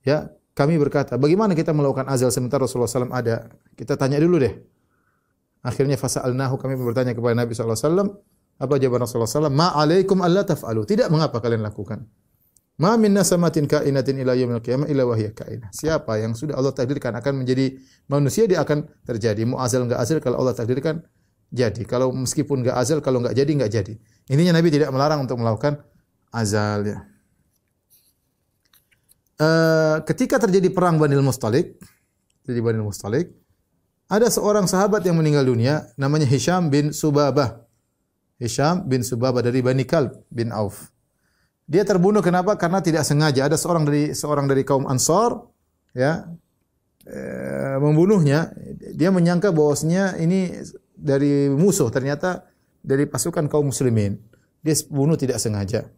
[0.03, 3.47] ya, kami berkata, bagaimana kita melakukan azal sementara Rasulullah SAW ada?
[3.77, 4.53] Kita tanya dulu deh.
[5.61, 8.17] Akhirnya fasa'alnahu kami bertanya kepada Nabi SAW.
[8.57, 9.53] Apa jawaban Rasulullah SAW?
[9.53, 10.81] Ma'alaikum alla taf'alu.
[10.89, 12.09] Tidak mengapa kalian lakukan.
[12.77, 15.73] Ma min nasamatin kainatin ila yaumil qiyamah illa wahya kainah.
[15.73, 17.73] Siapa yang sudah Allah takdirkan akan menjadi
[18.05, 19.41] manusia dia akan terjadi.
[19.49, 21.01] Mau azal enggak azal kalau Allah takdirkan
[21.49, 21.81] jadi.
[21.89, 23.93] Kalau meskipun enggak azal kalau enggak jadi enggak jadi.
[24.29, 25.81] Intinya Nabi tidak melarang untuk melakukan
[26.29, 26.97] azal ya.
[29.37, 31.77] Uh, ketika terjadi perang Banil Mustalik,
[32.45, 33.33] jadi Banil Mustalik,
[34.09, 37.65] ada seorang sahabat yang meninggal dunia namanya Hisham bin Subabah.
[38.37, 40.93] Hisham bin Subabah dari Bani Kalb bin Auf.
[41.67, 42.55] Dia terbunuh kenapa?
[42.55, 45.35] Karena tidak sengaja ada seorang dari seorang dari kaum Ansar
[45.91, 46.23] ya
[47.03, 47.19] e,
[47.83, 48.55] membunuhnya.
[48.95, 50.55] Dia menyangka bahwasanya ini
[50.95, 52.47] dari musuh, ternyata
[52.79, 54.15] dari pasukan kaum muslimin.
[54.63, 55.91] Dia bunuh tidak sengaja.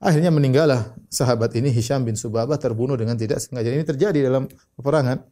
[0.00, 3.72] Akhirnya meninggallah sahabat ini Hisham bin Subabah terbunuh dengan tidak sengaja.
[3.72, 5.24] Ini terjadi dalam peperangan.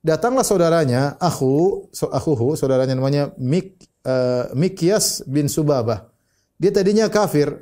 [0.00, 2.08] Datanglah saudaranya, aku, so,
[2.56, 6.08] saudaranya namanya Mik, uh, Mikyas bin Subabah.
[6.56, 7.52] Dia tadinya kafir.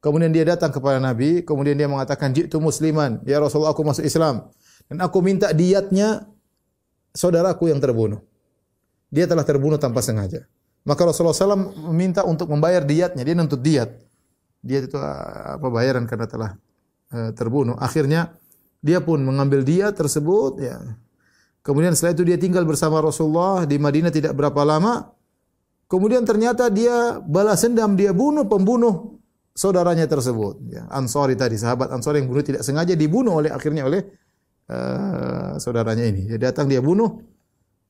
[0.00, 4.48] Kemudian dia datang kepada Nabi, kemudian dia mengatakan, "Jitu musliman, ya Rasulullah aku masuk Islam."
[4.88, 6.24] Dan aku minta diatnya
[7.12, 8.24] saudaraku yang terbunuh.
[9.12, 10.48] Dia telah terbunuh tanpa sengaja.
[10.82, 13.22] Maka Rasulullah SAW meminta untuk membayar diatnya.
[13.22, 13.90] Dia nuntut diat
[14.60, 16.50] dia itu ah, apa bayaran karena telah
[17.12, 17.76] uh, terbunuh.
[17.80, 18.36] Akhirnya
[18.84, 20.76] dia pun mengambil dia tersebut ya.
[21.60, 25.12] Kemudian setelah itu dia tinggal bersama Rasulullah di Madinah tidak berapa lama.
[25.90, 29.19] Kemudian ternyata dia balas dendam, dia bunuh pembunuh
[29.54, 30.60] saudaranya tersebut.
[30.70, 34.02] Ya, Ansori tadi, sahabat Ansori yang bunuh tidak sengaja dibunuh oleh akhirnya oleh
[34.70, 36.30] uh, saudaranya ini.
[36.30, 37.20] Dia datang dia bunuh.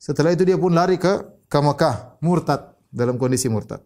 [0.01, 1.21] Setelah itu dia pun lari ke
[1.51, 3.85] ke Mekah, murtad dalam kondisi murtad.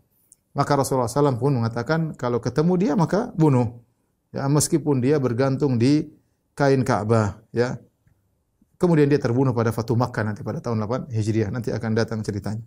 [0.55, 3.83] Maka Rasulullah SAW pun mengatakan kalau ketemu dia maka bunuh.
[4.31, 6.11] Ya, meskipun dia bergantung di
[6.59, 7.79] kain Ka'bah, ya.
[8.79, 11.51] Kemudian dia terbunuh pada Fatu Makkah nanti pada tahun 8 Hijriah.
[11.51, 12.63] Nanti akan datang ceritanya.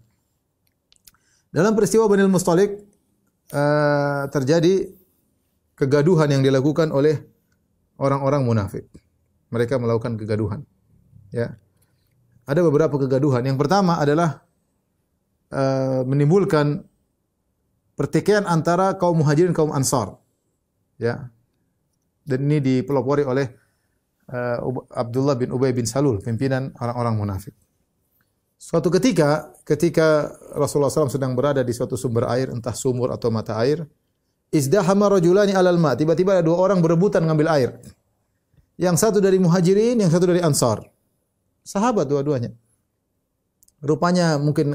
[1.52, 2.87] Dalam peristiwa Bani Mustalik
[3.54, 4.90] uh, terjadi
[5.78, 7.22] kegaduhan yang dilakukan oleh
[8.02, 8.90] orang-orang munafik.
[9.54, 10.66] Mereka melakukan kegaduhan.
[11.32, 11.56] Ya.
[12.48, 13.44] Ada beberapa kegaduhan.
[13.44, 14.44] Yang pertama adalah
[15.52, 16.88] uh, menimbulkan
[17.96, 20.20] pertikaian antara kaum muhajirin kaum ansar.
[21.00, 21.32] Ya.
[22.28, 23.48] Dan ini dipelopori oleh
[24.32, 24.58] uh,
[24.92, 27.56] Abdullah bin Ubay bin Salul, pimpinan orang-orang munafik.
[28.58, 33.54] Suatu ketika, ketika Rasulullah SAW sedang berada di suatu sumber air, entah sumur atau mata
[33.62, 33.86] air,
[34.50, 35.94] izdahama rajulani alal ma.
[35.94, 37.70] Tiba-tiba ada dua orang berebutan ngambil air.
[38.82, 40.82] Yang satu dari muhajirin, yang satu dari ansar.
[41.62, 42.50] Sahabat dua-duanya.
[43.78, 44.74] Rupanya mungkin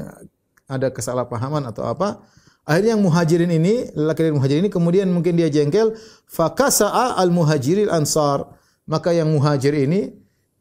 [0.63, 2.23] ada kesalahpahaman atau apa.
[2.63, 5.99] Akhirnya yang muhajirin ini, lelaki dari muhajirin ini kemudian mungkin dia jengkel,
[6.31, 8.47] fakasa'a al muhajirin ansar.
[8.87, 10.11] Maka yang muhajir ini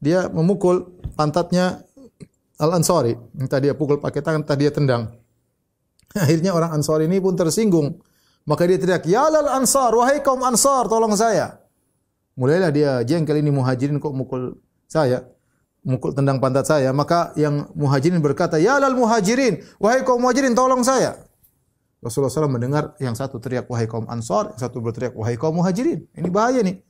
[0.03, 1.87] dia memukul pantatnya
[2.63, 3.19] al ansari.
[3.35, 5.11] Entah dia pukul pakai tangan, entah dia tendang.
[6.23, 7.99] Akhirnya orang ansar ini pun tersinggung.
[8.47, 11.63] Maka dia teriak, "Ya lal ansar, wahai kaum ansar, tolong saya."
[12.39, 14.57] Mulailah dia jengkel ini muhajirin kok mukul
[14.89, 15.27] saya
[15.83, 16.91] mukul tendang pantat saya.
[16.95, 21.19] Maka yang muhajirin berkata, "Ya lal muhajirin, wahai kaum muhajirin, tolong saya."
[22.03, 26.11] Rasulullah SAW mendengar yang satu teriak wahai kaum Ansar, yang satu berteriak wahai kaum Muhajirin.
[26.19, 26.83] Ini bahaya nih.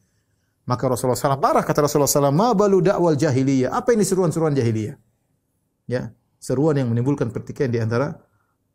[0.64, 4.96] Maka Rasulullah SAW marah kata Rasulullah SAW, "Ma balu dakwal jahiliyah?" Apa ini seruan-seruan jahiliyah?
[5.92, 8.16] Ya, seruan yang menimbulkan pertikaian di antara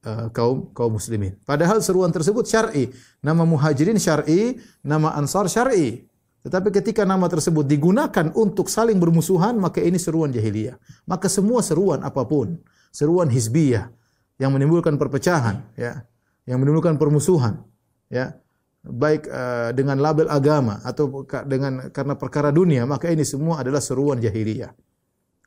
[0.06, 1.34] uh, kaum kaum muslimin.
[1.49, 2.93] Padahal seruan tersebut syar'i.
[3.25, 6.06] Nama Muhajirin syar'i, nama Ansar syar'i.
[6.45, 10.77] Tetapi ketika nama tersebut digunakan untuk saling bermusuhan, maka ini seruan jahiliyah.
[11.10, 12.62] Maka semua seruan apa pun,
[12.93, 13.89] seruan hizbiyah
[14.38, 16.06] yang menimbulkan perpecahan, ya,
[16.47, 17.67] yang menimbulkan permusuhan
[18.08, 18.39] ya
[18.88, 24.17] baik uh, dengan label agama atau dengan karena perkara dunia maka ini semua adalah seruan
[24.23, 24.71] jahiliyah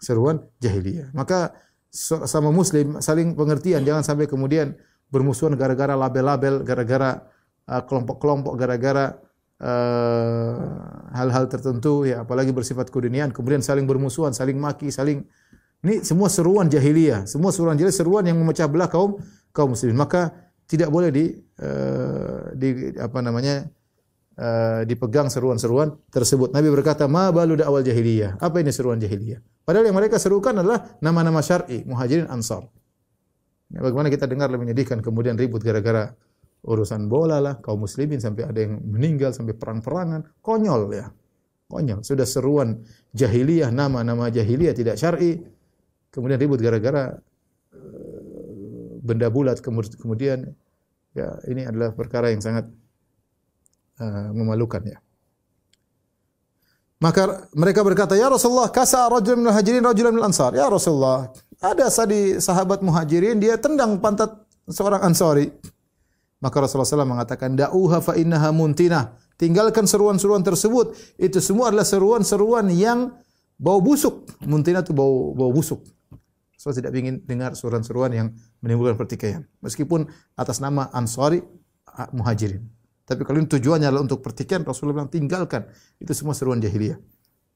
[0.01, 1.13] seruan jahiliyah.
[1.13, 1.55] Maka
[2.27, 3.85] sama muslim saling pengertian.
[3.85, 4.75] Jangan sampai kemudian
[5.11, 7.23] bermusuhan gara-gara label-label gara-gara
[7.67, 9.19] uh, kelompok-kelompok gara-gara
[9.61, 10.55] uh,
[11.13, 15.27] hal-hal tertentu ya apalagi bersifat keduniaan kemudian saling bermusuhan saling maki saling
[15.81, 17.25] ini semua seruan jahiliyah.
[17.25, 19.17] Semua seruan jahiliyah seruan yang memecah belah kaum
[19.57, 19.97] kaum muslimin.
[19.97, 20.29] Maka
[20.69, 21.33] tidak boleh di
[21.65, 23.65] uh, di apa namanya
[24.41, 26.51] uh, dipegang seruan-seruan tersebut.
[26.57, 29.45] Nabi berkata, "Ma balu awal jahiliyah." Apa ini seruan jahiliyah?
[29.63, 32.65] Padahal yang mereka serukan adalah nama-nama syar'i, muhajirin ansar.
[33.71, 36.11] Ya, bagaimana kita dengar lebih menyedihkan kemudian ribut gara-gara
[36.67, 41.07] urusan bola lah, kaum muslimin sampai ada yang meninggal sampai perang-perangan, konyol ya.
[41.71, 42.03] Konyol.
[42.03, 42.83] Sudah seruan
[43.15, 45.39] jahiliyah, nama-nama jahiliyah tidak syar'i,
[46.11, 47.15] kemudian ribut gara-gara
[47.71, 50.51] uh, benda bulat kemudian
[51.15, 52.71] ya ini adalah perkara yang sangat
[54.01, 54.99] uh, memalukan ya.
[57.01, 61.89] Maka mereka berkata, "Ya Rasulullah, kasa rajul min hajirin rajulan min ansar." Ya Rasulullah, ada
[61.89, 64.37] sadi sahabat muhajirin dia tendang pantat
[64.69, 65.49] seorang ansari.
[66.41, 70.93] Maka Rasulullah SAW mengatakan, "Da'uha fa innaha muntinah." Tinggalkan seruan-seruan tersebut.
[71.17, 73.17] Itu semua adalah seruan-seruan yang
[73.57, 74.29] bau busuk.
[74.45, 75.81] Muntinah itu bau bau busuk.
[76.61, 78.29] Saya tidak ingin dengar seruan-seruan yang
[78.61, 79.49] menimbulkan pertikaian.
[79.65, 80.05] Meskipun
[80.37, 81.41] atas nama Ansari
[82.13, 82.80] Muhajirin.
[83.11, 85.67] Tapi kalau ini tujuannya adalah untuk pertikaian, Rasulullah bilang tinggalkan.
[85.99, 86.95] Itu semua seruan jahiliyah.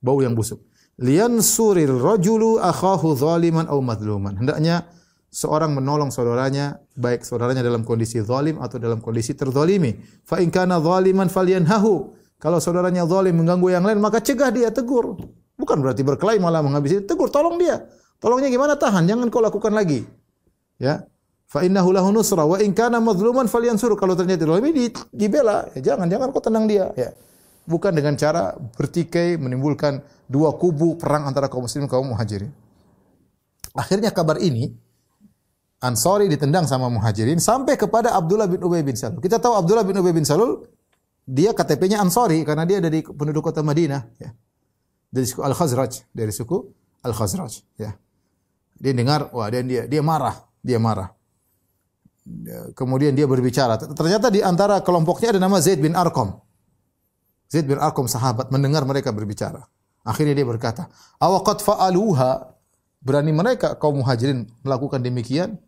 [0.02, 0.58] Bau yang busuk.
[0.98, 4.34] Lian suril rajulu akhahu zaliman au madluman.
[4.34, 4.90] Hendaknya
[5.30, 9.94] seorang menolong saudaranya, baik saudaranya dalam kondisi zalim atau dalam kondisi terzalimi.
[10.26, 12.18] Fa in kana zaliman falyanhahu.
[12.42, 15.14] Kalau saudaranya zalim mengganggu yang lain, maka cegah dia, tegur.
[15.54, 17.86] Bukan berarti berkelahi malah menghabisi, tegur, tolong dia.
[18.18, 18.74] Tolongnya gimana?
[18.74, 20.02] Tahan, jangan kau lakukan lagi.
[20.82, 21.06] Ya.
[21.54, 23.94] Fa innahu lahu nusra wa in kana madhluman falyansur.
[23.94, 27.14] Kalau ternyata di, dibela, ya jangan jangan kau tenang dia, ya.
[27.62, 32.50] Bukan dengan cara bertikai menimbulkan dua kubu perang antara kaum muslimin kaum muhajirin.
[33.70, 34.74] Akhirnya kabar ini
[35.78, 39.22] Ansori ditendang sama muhajirin sampai kepada Abdullah bin Ubay bin Salul.
[39.22, 40.64] Kita tahu Abdullah bin Ubay bin Salul
[41.22, 44.34] dia KTP-nya Ansori karena dia dari penduduk kota Madinah ya.
[45.12, 46.56] Dari suku Al-Khazraj, dari suku
[47.04, 47.94] Al-Khazraj ya.
[48.74, 51.14] Dia dengar, wah dia dia, dia marah, dia marah.
[52.72, 53.76] Kemudian dia berbicara.
[53.76, 56.40] Ternyata di antara kelompoknya ada nama Zaid bin Arqam.
[57.52, 59.68] Zaid bin Arqam sahabat mendengar mereka berbicara.
[60.00, 60.88] Akhirnya dia berkata,
[61.20, 62.56] "Awaqad fa'aluha?"
[63.04, 65.60] Berani mereka kaum muhajirin melakukan demikian?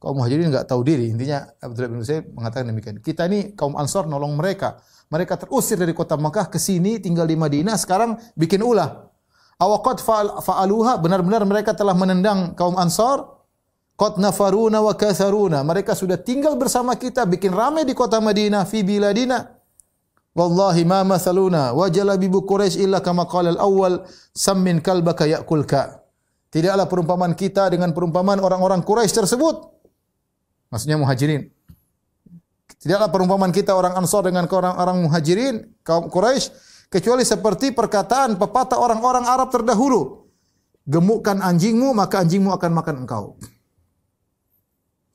[0.00, 1.12] Kaum muhajirin enggak tahu diri.
[1.12, 2.96] Intinya Abdullah bin Zaid mengatakan demikian.
[3.04, 4.80] Kita ini kaum Ansar nolong mereka.
[5.12, 9.12] Mereka terusir dari kota Makkah ke sini tinggal di Madinah, sekarang bikin ulah.
[9.60, 10.00] Awaqad
[10.40, 10.96] fa'aluha?
[11.04, 13.35] Benar-benar mereka telah menendang kaum Ansar?
[13.96, 15.64] Qad nafaruna wa katharuna.
[15.64, 19.56] Mereka sudah tinggal bersama kita, bikin ramai di kota Madinah, fi biladina.
[20.36, 24.04] Wallahi ma mathaluna wa jalabibu Quraisy illa kama qala al-awwal
[24.36, 26.04] sammin kalbaka ya'kulka.
[26.52, 29.64] Tidaklah perumpamaan kita dengan perumpamaan orang-orang Quraisy tersebut.
[30.68, 31.48] Maksudnya muhajirin.
[32.76, 36.52] Tidaklah perumpamaan kita orang Ansar dengan orang-orang muhajirin, kaum Quraisy,
[36.92, 40.28] kecuali seperti perkataan pepatah orang-orang Arab terdahulu.
[40.84, 43.40] Gemukkan anjingmu, maka anjingmu akan makan engkau.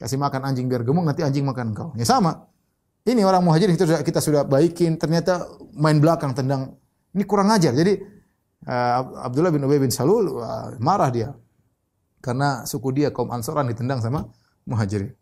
[0.02, 1.94] Kasih makan anjing biar gemuk, nanti anjing makan engkau.
[1.94, 2.50] Ya sama.
[3.06, 5.46] Ini orang muhajirin kita sudah, kita sudah baikin, ternyata
[5.78, 6.74] main belakang tendang.
[7.14, 7.70] Ini kurang ajar.
[7.70, 8.02] Jadi
[8.66, 11.30] uh, Abdullah bin Ubay bin Salul uh, marah dia.
[12.18, 14.26] Karena suku dia kaum Ansaran ditendang sama
[14.66, 15.14] muhajirin.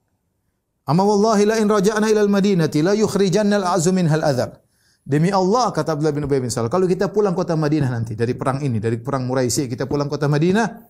[0.88, 4.64] Amma wallahi la in raja'na ila al-Madinati la yukhrijanna al-azu hal adhar.
[5.04, 8.32] Demi Allah kata Abdullah bin Ubay bin Salul, kalau kita pulang kota Madinah nanti dari
[8.36, 10.88] perang ini, dari perang Muraisi, kita pulang kota Madinah,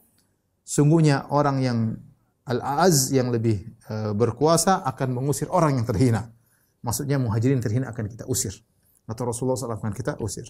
[0.65, 1.78] sungguhnya orang yang
[2.50, 6.34] al-az yang lebih uh, berkuasa akan mengusir orang yang terhina.
[6.82, 8.58] Maksudnya muhajirin terhina akan kita usir.
[9.06, 10.50] Atau Rasulullah SAW akan kita usir.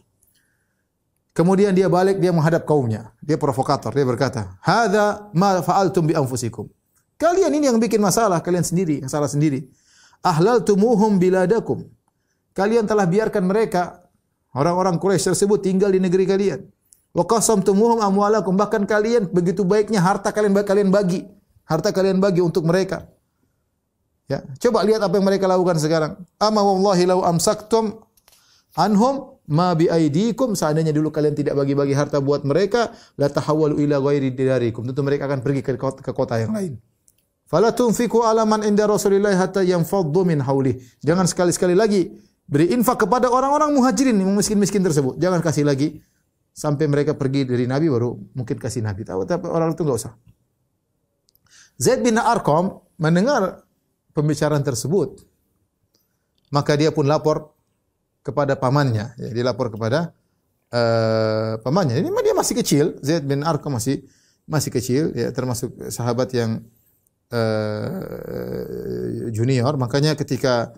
[1.36, 3.16] Kemudian dia balik, dia menghadap kaumnya.
[3.24, 6.68] Dia provokator, dia berkata, Hada ma fa'altum bi anfusikum.
[7.20, 9.68] Kalian ini yang bikin masalah, kalian sendiri, yang salah sendiri.
[10.24, 11.88] Ahlal tumuhum biladakum.
[12.52, 14.04] Kalian telah biarkan mereka,
[14.52, 16.60] orang-orang Quraisy tersebut tinggal di negeri kalian.
[17.16, 18.54] Wa qasamtumuhum amwalakum.
[18.60, 21.24] Bahkan kalian begitu baiknya harta kalian kalian bagi
[21.69, 23.05] Harta kalian bagi untuk mereka.
[24.25, 26.17] Ya, coba lihat apa yang mereka lakukan sekarang.
[26.41, 28.01] Ama wallahi law amsaktum
[28.73, 33.97] anhum ma bi aidikum seandainya dulu kalian tidak bagi-bagi harta buat mereka la tahawwalu ila
[33.97, 36.77] ghairi darikum tentu mereka akan pergi ke kota, ke kota yang lain.
[37.49, 42.13] Fala tunfiqu ala man inda rasulillah hatta yanfaddu min hauli jangan sekali-sekali lagi
[42.45, 45.17] beri infak kepada orang-orang muhajirin yang miskin-miskin tersebut.
[45.17, 45.97] Jangan kasih lagi
[46.53, 49.01] sampai mereka pergi dari nabi baru mungkin kasih nabi.
[49.01, 50.13] Tahu tapi orang itu enggak usah
[51.80, 53.63] Zaid bin Arqam mendengar
[54.12, 55.24] pembicaraan tersebut.
[56.52, 57.56] Maka dia pun lapor
[58.20, 59.15] kepada pamannya.
[59.15, 60.12] Ya, dia lapor kepada
[60.76, 62.04] uh, pamannya.
[62.04, 63.00] Ini dia masih kecil.
[63.00, 64.04] Zaid bin Arqam masih
[64.50, 66.65] masih kecil ya termasuk sahabat yang
[67.30, 68.02] uh,
[69.30, 70.74] junior makanya ketika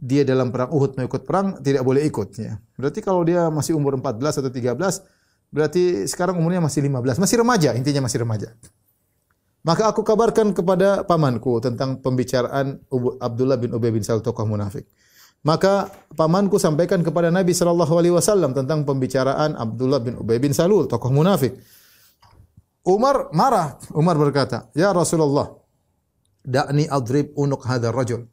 [0.00, 2.56] dia dalam perang Uhud mau ikut perang tidak boleh ikut ya.
[2.78, 4.78] Berarti kalau dia masih umur 14 atau 13
[5.50, 8.54] berarti sekarang umurnya masih 15, masih remaja, intinya masih remaja.
[9.60, 12.80] Maka aku kabarkan kepada pamanku tentang pembicaraan
[13.20, 14.88] Abdullah bin Ubay bin Salul tokoh munafik.
[15.44, 20.88] Maka pamanku sampaikan kepada Nabi sallallahu alaihi wasallam tentang pembicaraan Abdullah bin Ubay bin Salul
[20.88, 21.60] tokoh munafik.
[22.88, 23.76] Umar marah.
[23.92, 25.52] Umar berkata, "Ya Rasulullah,
[26.40, 28.24] da'ni adrib unuk hadzal rajul."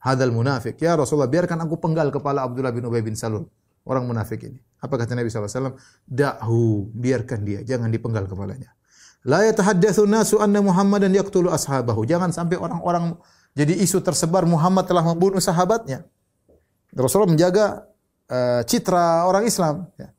[0.00, 0.80] Hadal munafik.
[0.80, 3.44] Ya Rasulullah, biarkan aku penggal kepala Abdullah bin Ubay bin Salul.
[3.84, 4.56] Orang munafik ini.
[4.80, 5.76] Apa kata Nabi SAW?
[6.08, 7.60] Da'hu, biarkan dia.
[7.60, 8.72] Jangan dipenggal kepalanya.
[9.28, 12.08] La yatahaddatsu nasu anna Muhammadan yaqtulu ashabahu.
[12.08, 13.20] Jangan sampai orang-orang
[13.52, 16.06] jadi isu tersebar Muhammad telah membunuh sahabatnya.
[16.96, 17.84] Rasulullah menjaga
[18.30, 19.90] uh, citra orang Islam.
[20.00, 20.14] Ya.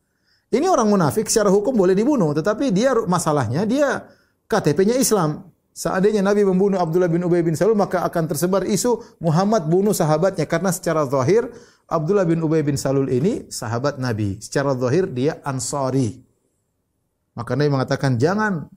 [0.51, 4.03] Ini orang munafik secara hukum boleh dibunuh, tetapi dia masalahnya dia
[4.51, 5.47] KTP-nya Islam.
[5.71, 10.43] Seandainya Nabi membunuh Abdullah bin Ubay bin Salul maka akan tersebar isu Muhammad bunuh sahabatnya
[10.43, 11.47] karena secara zahir
[11.87, 14.35] Abdullah bin Ubay bin Salul ini sahabat Nabi.
[14.43, 16.19] Secara zahir dia Ansari.
[17.31, 18.67] Maka Nabi mengatakan jangan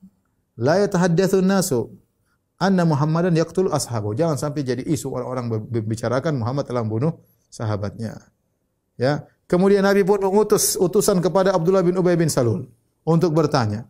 [0.58, 1.90] la yatahaddatsun nasu
[2.58, 4.14] anna Muhammadan yaqtul ashabu.
[4.14, 7.18] Jangan sampai jadi isu orang-orang membicarakan Muhammad telah membunuh
[7.50, 8.18] sahabatnya.
[8.94, 9.26] Ya.
[9.44, 12.64] Kemudian Nabi pun mengutus utusan kepada Abdullah bin Ubay bin Salul
[13.04, 13.84] untuk bertanya,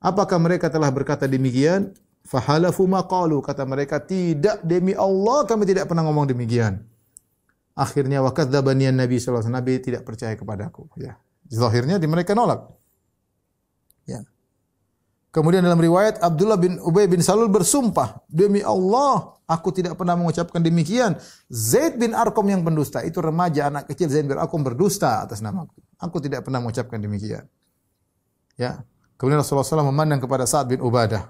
[0.00, 1.92] apakah mereka telah berkata demikian?
[2.26, 6.82] Fahalafu maqalu kata mereka tidak demi Allah kami tidak pernah ngomong demikian.
[7.76, 11.20] Akhirnya wakadzabani Nabi sallallahu alaihi Nabi tidak percaya kepadaku ya.
[11.46, 12.66] Zahirnya di mereka nolak.
[15.36, 20.64] Kemudian dalam riwayat Abdullah bin Ubay bin Salul bersumpah, demi Allah aku tidak pernah mengucapkan
[20.64, 21.12] demikian.
[21.52, 25.76] Zaid bin Arkom yang pendusta, itu remaja anak kecil Zaid bin Arkom berdusta atas namaku.
[26.00, 27.44] Aku tidak pernah mengucapkan demikian.
[28.56, 28.80] Ya.
[29.20, 31.28] Kemudian Rasulullah SAW memandang kepada Sa'ad bin Ubadah.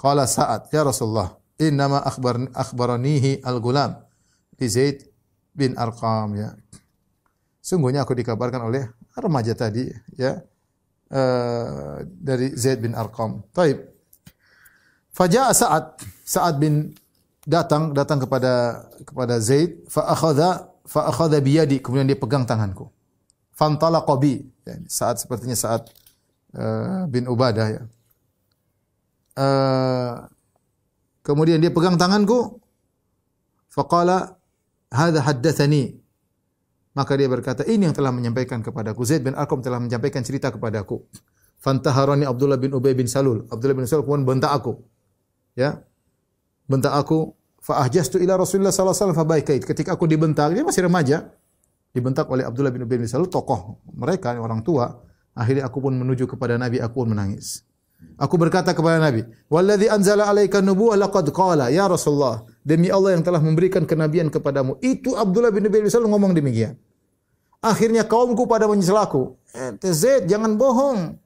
[0.00, 4.08] Qala Sa'ad, "Ya Rasulullah, innama akhbar akhbaranihi al-gulam
[4.56, 5.04] li Zaid
[5.52, 6.56] bin Arqam ya."
[7.60, 8.88] Sungguhnya aku dikabarkan oleh
[9.20, 9.84] remaja tadi
[10.16, 10.40] ya
[11.12, 13.44] uh, dari Zaid bin Arqam.
[13.52, 13.84] Taib.
[15.12, 16.94] Faja'a Sa'ad, Sa'ad bin
[17.42, 22.88] datang datang kepada kepada Zaid fa akhadha fa akhadha biyadi kemudian dia pegang tanganku.
[23.52, 24.46] Fantalaqa bi.
[24.62, 25.90] Ya, saat sepertinya saat
[26.54, 27.82] uh, bin Ubadah ya.
[29.38, 30.12] Eh,
[31.22, 32.58] kemudian dia pegang tanganku
[33.70, 34.34] faqala
[34.90, 35.97] hadza haddatsani
[36.96, 39.04] maka dia berkata ini yang telah menyampaikan kepadaku.
[39.04, 41.04] Zaid bin Arqam telah menyampaikan cerita kepadaku.
[41.58, 43.44] Fantaharani Abdullah bin Ubay bin Salul.
[43.50, 44.78] Abdullah bin Salul pun bentak aku.
[45.58, 45.82] Ya.
[46.70, 51.28] Bentak aku fa ahjastu ila Rasulullah wasallam fabaikait ketika aku dibentak dia masih remaja.
[51.90, 55.02] Dibentak oleh Abdullah bin Ubay bin Salul tokoh mereka orang tua.
[55.38, 57.62] Akhirnya aku pun menuju kepada Nabi aku pun menangis.
[58.18, 63.24] Aku berkata kepada Nabi, "Walladzi anzala 'alaika nubuwah laqad qala ya Rasulullah, demi Allah yang
[63.24, 66.76] telah memberikan kenabian kepadamu." Itu Abdullah bin Ubay bin Salul ngomong demikian.
[67.64, 71.16] Akhirnya kaumku pada menyelaku, "Eh, Zaid, jangan bohong.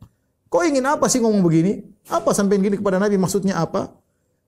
[0.47, 1.83] Kau ingin apa sih ngomong begini?
[2.07, 3.91] Apa sampai gini kepada Nabi maksudnya apa?"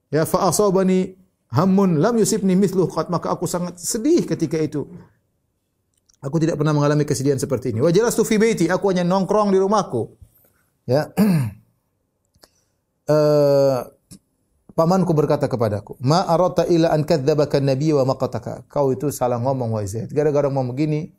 [0.09, 1.17] Ya fa asabani
[1.51, 4.87] hammun lam yusibni mithlu qad maka aku sangat sedih ketika itu.
[6.25, 7.85] Aku tidak pernah mengalami kesedihan seperti ini.
[7.85, 10.09] Wa jalastu fi baiti, aku hanya nongkrong di rumahku.
[10.89, 11.13] Ya.
[13.05, 13.85] uh,
[14.75, 19.73] pamanku berkata kepadaku, "Ma arata ila an kadzdzabaka nabi wa maqataka." Kau itu salah ngomong
[19.73, 20.11] wahai Zaid.
[20.11, 21.09] Gara-gara ngomong begini,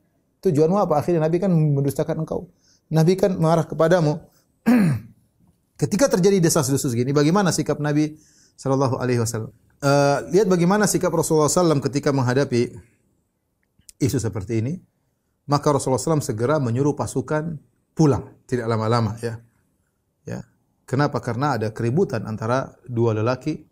[0.45, 1.01] tujuanmu apa?
[1.01, 2.47] Akhirnya Nabi kan mendustakan engkau.
[2.93, 4.21] Nabi kan marah kepadamu.
[5.81, 8.17] Ketika terjadi desas-desus gini, bagaimana sikap Nabi
[8.57, 9.53] sallallahu alaihi wasallam?
[9.77, 12.73] Uh, lihat bagaimana sikap Rasulullah SAW ketika menghadapi
[14.01, 14.81] isu seperti ini.
[15.45, 17.61] Maka Rasulullah SAW segera menyuruh pasukan
[17.93, 19.39] pulang, tidak lama-lama ya.
[20.87, 21.19] Kenapa?
[21.19, 23.67] Karena ada keributan antara dua lelaki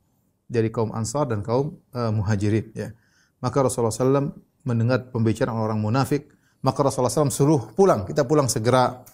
[0.51, 2.75] dari kaum Ansar dan kaum uh, Muhajirin.
[2.75, 2.91] Ya.
[3.39, 4.35] Maka Rasulullah SAW
[4.67, 6.27] mendengar pembicaraan orang munafik,
[6.65, 9.07] maka Rasulullah SAW suruh pulang, kita pulang segera.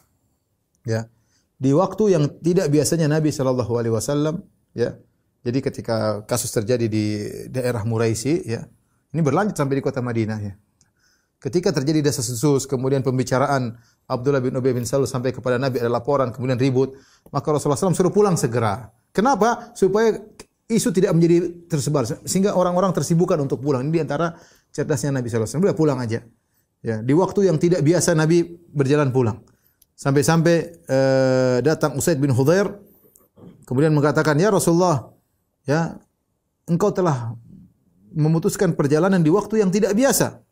[0.88, 1.12] Ya.
[1.60, 4.40] Di waktu yang tidak biasanya Nabi Shallallahu Alaihi Wasallam,
[4.72, 4.96] ya.
[5.40, 7.04] Jadi ketika kasus terjadi di
[7.52, 8.64] daerah Muraisi, ya,
[9.12, 10.56] ini berlanjut sampai di kota Madinah, ya.
[11.40, 13.72] Ketika terjadi desas-desus, kemudian pembicaraan
[14.04, 16.92] Abdullah bin Ubay bin Salul sampai kepada Nabi ada laporan kemudian ribut,
[17.32, 18.92] maka Rasulullah SAW suruh pulang segera.
[19.08, 19.72] Kenapa?
[19.72, 20.20] Supaya
[20.68, 23.88] isu tidak menjadi tersebar sehingga orang-orang tersibukkan untuk pulang.
[23.88, 24.36] Ini di antara
[24.68, 25.48] cerdasnya Nabi SAW.
[25.48, 26.20] Sudah pulang aja.
[26.84, 28.44] Ya, di waktu yang tidak biasa Nabi
[28.76, 29.40] berjalan pulang.
[29.96, 32.68] Sampai-sampai uh, datang Usaid bin Hudair
[33.64, 35.12] kemudian mengatakan, "Ya Rasulullah,
[35.64, 35.96] ya
[36.68, 37.32] engkau telah
[38.12, 40.49] memutuskan perjalanan di waktu yang tidak biasa."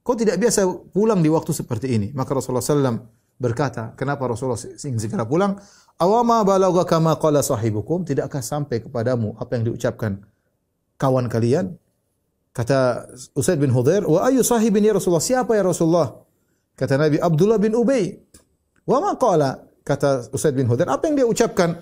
[0.00, 2.08] Kau tidak biasa pulang di waktu seperti ini.
[2.16, 3.04] Maka Rasulullah SAW
[3.40, 5.60] berkata, kenapa Rasulullah ingin segera pulang?
[6.00, 10.24] Awama balagha kama qala sahibukum, tidakkah sampai kepadamu apa yang diucapkan
[10.96, 11.76] kawan kalian?
[12.50, 13.06] Kata
[13.38, 15.22] Usaid bin Hudair, "Wa ayu sahibin ya Rasulullah?
[15.22, 16.18] Siapa ya Rasulullah?"
[16.74, 18.16] Kata Nabi Abdullah bin Ubay.
[18.88, 21.78] "Wa ma qala?" Kata Usaid bin Hudair, apa yang dia ucapkan?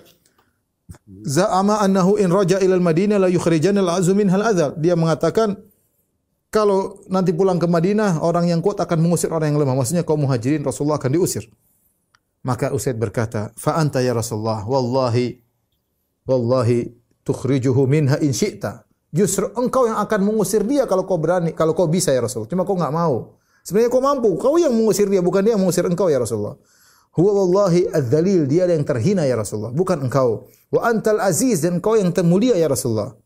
[1.25, 4.73] Za'ama annahu in raja ila al-Madinah la yukhrijanna al-azu minhal adzal.
[4.81, 5.57] Dia mengatakan
[6.49, 9.76] kalau nanti pulang ke Madinah orang yang kuat akan mengusir orang yang lemah.
[9.76, 11.44] Maksudnya kaum muhajirin Rasulullah akan diusir.
[12.40, 15.44] Maka Usaid berkata, "Fa anta ya Rasulullah, wallahi
[16.24, 16.88] wallahi
[17.20, 21.88] tukhrijuhu minha in syi'ta." Justru engkau yang akan mengusir dia kalau kau berani, kalau kau
[21.88, 22.44] bisa ya Rasul.
[22.44, 23.40] Cuma kau enggak mau.
[23.64, 26.57] Sebenarnya kau mampu, kau yang mengusir dia, bukan dia yang mengusir engkau ya Rasulullah.
[27.16, 30.49] Huwa wallahi adzalil, dia yang terhina ya Rasulullah, bukan engkau.
[30.68, 33.16] Wa antal aziz dan engkau yang termulia ya Rasulullah.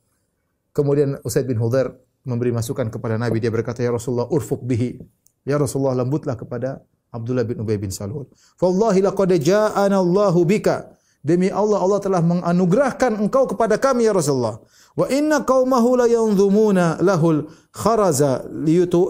[0.70, 4.98] Kemudian Usaid bin Hudair memberi masukan kepada Nabi, dia berkata ya Rasulullah urfuk bihi.
[5.42, 8.30] Ya Rasulullah lembutlah kepada Abdullah bin Ubay bin Salul.
[8.62, 10.96] Wallahi laqad ja'ana Allahu bika.
[11.22, 14.58] Demi Allah Allah telah menganugerahkan engkau kepada kami ya Rasulullah.
[14.98, 19.06] Wa inna qaumahu la yanzumuna lahul kharaza liyutu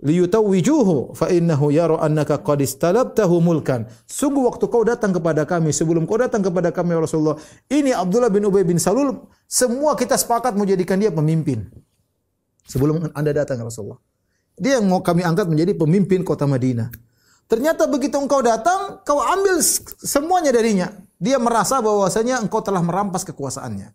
[0.00, 3.84] liyutawwijuhu fa innahu yara annaka qad istalabtahu mulkan.
[4.08, 7.36] Sungguh waktu kau datang kepada kami sebelum kau datang kepada kami ya Rasulullah,
[7.68, 11.68] ini Abdullah bin Ubay bin Salul semua kita sepakat menjadikan dia pemimpin.
[12.66, 14.00] Sebelum Anda datang ya Rasulullah.
[14.56, 16.92] Dia yang mau kami angkat menjadi pemimpin kota Madinah.
[17.50, 19.60] Ternyata begitu engkau datang, kau ambil
[20.00, 20.88] semuanya darinya.
[21.18, 23.92] Dia merasa bahwasanya engkau telah merampas kekuasaannya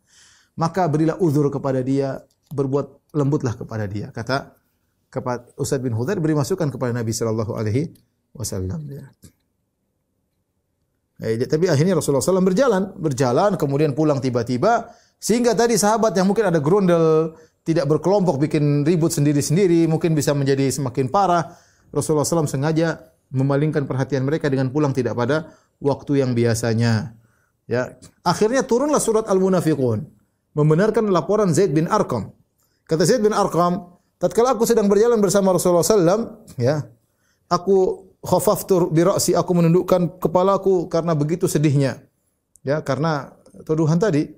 [0.57, 2.17] maka berilah uzur kepada dia,
[2.49, 4.09] berbuat lembutlah kepada dia.
[4.09, 4.57] Kata
[5.07, 7.93] kepada Usaid bin Hudair beri masukan kepada Nabi sallallahu alaihi
[8.33, 8.81] wasallam.
[11.17, 16.53] Eh, tapi akhirnya Rasulullah SAW berjalan, berjalan kemudian pulang tiba-tiba sehingga tadi sahabat yang mungkin
[16.53, 17.33] ada grundel
[17.67, 21.51] tidak berkelompok bikin ribut sendiri-sendiri mungkin bisa menjadi semakin parah.
[21.91, 25.51] Rasulullah SAW sengaja memalingkan perhatian mereka dengan pulang tidak pada
[25.83, 27.19] waktu yang biasanya.
[27.67, 30.07] Ya, akhirnya turunlah surat Al-Munafiqun
[30.55, 32.31] membenarkan laporan Zaid bin Arqam.
[32.87, 36.87] Kata Zaid bin Arqam, tatkala aku sedang berjalan bersama Rasulullah SAW, ya,
[37.51, 41.99] aku khafaftu bi ra'si, aku menundukkan kepalaku karena begitu sedihnya.
[42.63, 43.35] Ya, karena
[43.67, 44.31] tuduhan tadi.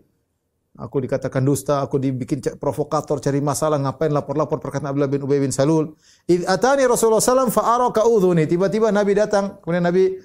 [0.80, 5.52] Aku dikatakan dusta, aku dibikin provokator, cari masalah, ngapain lapor-lapor perkataan Abdullah bin Ubay bin
[5.52, 5.92] Salul.
[6.24, 8.48] Id atani Rasulullah SAW fa'araka udhuni.
[8.48, 10.16] Tiba-tiba Nabi datang, kemudian Nabi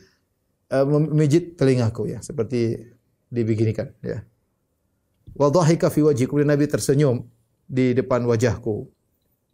[0.71, 2.79] uh, memijit telingaku ya, seperti
[3.27, 4.23] dibeginikan ya.
[5.35, 6.31] Wa dhahika fi wajhi.
[6.31, 7.27] Kemudian Nabi tersenyum
[7.67, 8.87] di depan wajahku.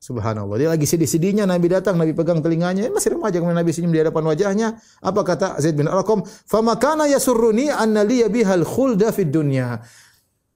[0.01, 0.57] Subhanallah.
[0.57, 4.01] Dia lagi sedih-sedihnya Nabi datang, Nabi pegang telinganya, eh, masih remaja kemudian Nabi senyum di
[4.01, 4.69] hadapan wajahnya.
[5.05, 6.25] Apa kata Zaid bin Arqam?
[6.25, 9.81] "Fama kana yasurruni anna liya bihal khulda fid dunya."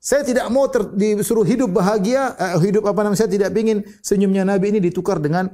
[0.04, 3.24] Saya tidak mau ter, disuruh hidup bahagia, uh, hidup apa namanya?
[3.24, 5.48] Saya tidak ingin senyumnya Nabi ini ditukar dengan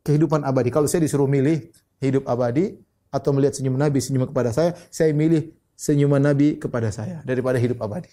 [0.00, 0.72] kehidupan abadi.
[0.72, 1.68] Kalau saya disuruh milih
[2.00, 2.80] hidup abadi
[3.12, 7.76] atau melihat senyum Nabi senyum kepada saya, saya milih senyuman Nabi kepada saya daripada hidup
[7.84, 8.08] abadi.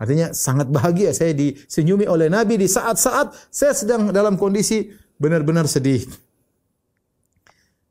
[0.00, 6.08] Artinya sangat bahagia saya disenyumi oleh Nabi di saat-saat saya sedang dalam kondisi benar-benar sedih.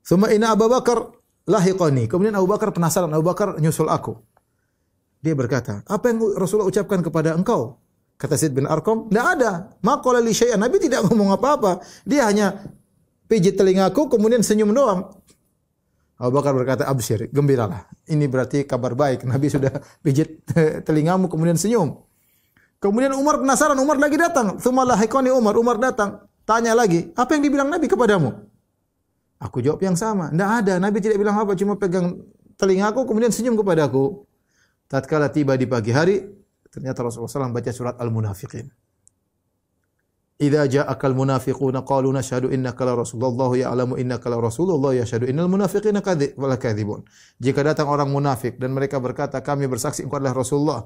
[0.01, 1.05] Suma ina Abu Bakar
[1.45, 2.09] lahiqani.
[2.09, 4.17] Kemudian Abu Bakar penasaran, Abu Bakar nyusul aku.
[5.22, 7.78] Dia berkata, apa yang Rasulullah ucapkan kepada engkau?
[8.17, 9.51] Kata Zaid bin Arqam, tidak ada.
[9.82, 10.57] Maqala li syai'an.
[10.57, 11.82] Nabi tidak ngomong apa-apa.
[12.05, 12.57] Dia hanya
[13.26, 15.09] pijit telingaku, kemudian senyum doang.
[16.22, 17.89] Abu Bakar berkata, absyir, gembiralah.
[18.05, 19.26] Ini berarti kabar baik.
[19.26, 19.74] Nabi sudah
[20.05, 20.45] pijit
[20.88, 21.97] telingamu, kemudian senyum.
[22.78, 24.57] Kemudian Umar penasaran, Umar lagi datang.
[24.61, 26.22] Thumalah hekoni Umar, Umar datang.
[26.45, 28.38] Tanya lagi, apa yang dibilang Nabi kepadamu?
[29.41, 30.30] Aku jawab yang sama.
[30.30, 32.22] Tidak ada, Nabi tidak bilang apa, cuma pegang
[32.57, 34.26] telingaku, kemudian senyum kepadaku.
[34.91, 36.19] Tatkala tiba di pagi hari,
[36.67, 38.67] ternyata Rasulullah SAW baca surat Al-Munafiqin.
[40.41, 46.01] Idza ja'akal munafiquna qalu nashhadu innaka la rasulullah ya'lamu innaka la rasulullah yashhadu innal munafiqina
[46.01, 47.05] kadhibun.
[47.37, 50.81] Jika datang orang munafik dan mereka berkata kami bersaksi engkau adalah Rasulullah.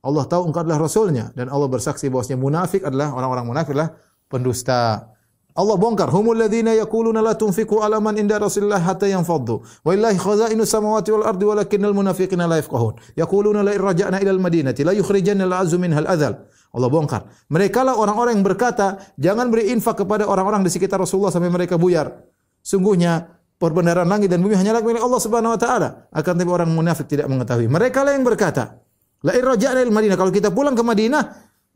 [0.00, 3.92] Allah tahu engkau adalah rasulnya dan Allah bersaksi bahwasanya munafik adalah orang-orang munafik adalah
[4.24, 5.12] pendusta.
[5.58, 10.14] Allah bongkar humul ladzina yaquluna la tunfiqu ala man inda rasulillah hatta yanfaddu wa illahi
[10.14, 14.94] khazainu samawati wal ardi walakinnal munafiqina la yafqahun yaquluna la irja'na ila al madinati la
[14.94, 16.34] yukhrijanna al azzu minha al adzal
[16.68, 17.48] Allah bongkar.
[17.48, 21.80] Mereka lah orang-orang yang berkata, jangan beri infak kepada orang-orang di sekitar Rasulullah sampai mereka
[21.80, 22.12] buyar.
[22.60, 25.88] Sungguhnya perbenaran langit dan bumi hanyalah milik Allah Subhanahu wa taala.
[26.12, 27.72] Akan tapi orang munafik tidak mengetahui.
[27.72, 28.84] Mereka lah yang berkata,
[29.24, 30.16] la irja'na il Madinah.
[30.20, 31.22] Kalau kita pulang ke Madinah,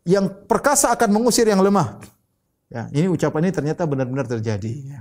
[0.04, 1.96] yang perkasa akan mengusir yang lemah.
[2.72, 4.72] Ya, ini ucapan ini ternyata benar-benar terjadi.
[4.96, 5.00] Ya.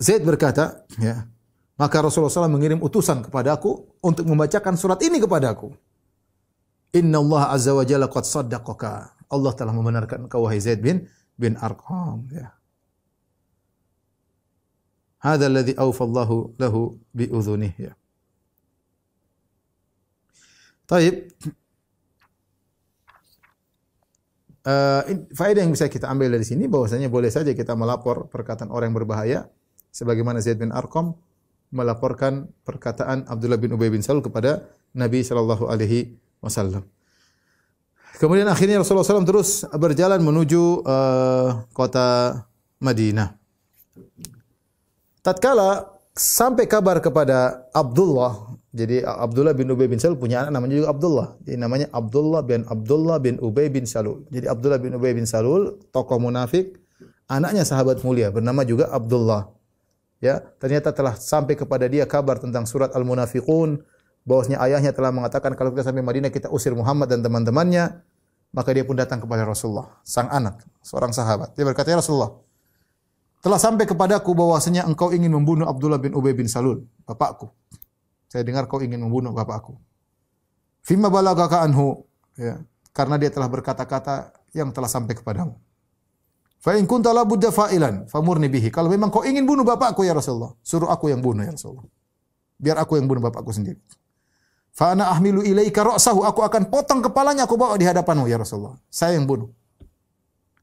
[0.00, 1.28] Zaid berkata, ya,
[1.76, 5.76] maka Rasulullah SAW mengirim utusan kepadaku untuk membacakan surat ini kepadaku.
[6.96, 9.20] Inna Allah azza wa jalla qad saddaqaka.
[9.28, 12.56] Allah telah membenarkan engkau wahai Zaid bin bin Arqam ya.
[15.20, 17.92] Hadza alladhi awfallahu lahu bi udhunih ya.
[20.88, 21.32] Taib.
[24.62, 28.94] Uh, faedah yang bisa kita ambil dari sini bahwasanya boleh saja kita melapor perkataan orang
[28.94, 29.38] yang berbahaya
[29.90, 31.18] sebagaimana Zaid bin Arqam
[31.74, 36.86] melaporkan perkataan Abdullah bin Ubay bin Salul kepada Nabi sallallahu alaihi wasallam.
[38.22, 42.38] Kemudian akhirnya Rasulullah SAW terus berjalan menuju uh, kota
[42.78, 43.34] Madinah.
[45.26, 50.88] Tatkala sampai kabar kepada Abdullah, jadi Abdullah bin Ubay bin Salul punya anak namanya juga
[50.96, 51.28] Abdullah.
[51.44, 54.24] Jadi namanya Abdullah bin Abdullah bin Ubay bin Salul.
[54.32, 56.80] Jadi Abdullah bin Ubay bin Salul, tokoh munafik,
[57.28, 59.52] anaknya sahabat mulia bernama juga Abdullah.
[60.24, 63.84] Ya, ternyata telah sampai kepada dia kabar tentang surat Al-Munafiqun
[64.24, 68.00] bahwasanya ayahnya telah mengatakan kalau kita sampai Madinah kita usir Muhammad dan teman-temannya.
[68.52, 71.56] Maka dia pun datang kepada Rasulullah, sang anak, seorang sahabat.
[71.56, 72.36] Dia berkata, "Ya Rasulullah,
[73.40, 77.48] telah sampai kepadaku bahwasanya engkau ingin membunuh Abdullah bin Ubay bin Salul, bapakku.
[78.32, 79.76] Saya dengar kau ingin membunuh bapakku.
[80.80, 82.00] Fima balagaka anhu,
[82.32, 82.64] ya,
[82.96, 85.52] karena dia telah berkata-kata yang telah sampai kepadamu.
[86.56, 88.72] Fa in kunta la budda fa'ilan famurni bihi.
[88.72, 91.84] Kalau memang kau ingin bunuh bapakku ya Rasulullah, suruh aku yang bunuh ya Rasulullah.
[92.56, 93.76] Biar aku yang bunuh bapakku sendiri.
[94.72, 98.80] Fa ana ahmilu ilaika ra'sahu, aku akan potong kepalanya aku bawa di hadapanmu ya Rasulullah.
[98.88, 99.52] Saya yang bunuh.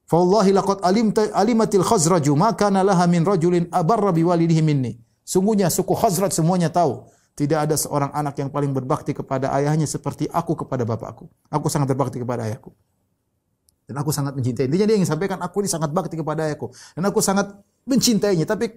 [0.09, 4.97] Fa wallahi laqad alimta alimatil khazraju ma kana laha min rajulin abarra biwalidihi minni.
[5.21, 7.05] Sungguhnya suku Khazraj semuanya tahu
[7.39, 11.31] tidak ada seorang anak yang paling berbakti kepada ayahnya seperti aku kepada bapakku.
[11.47, 12.75] Aku sangat berbakti kepada ayahku.
[13.87, 14.67] Dan aku sangat mencintai.
[14.67, 16.67] Intinya dia ingin sampaikan aku ini sangat bakti kepada ayahku.
[16.99, 17.55] Dan aku sangat
[17.87, 18.43] mencintainya.
[18.43, 18.75] Tapi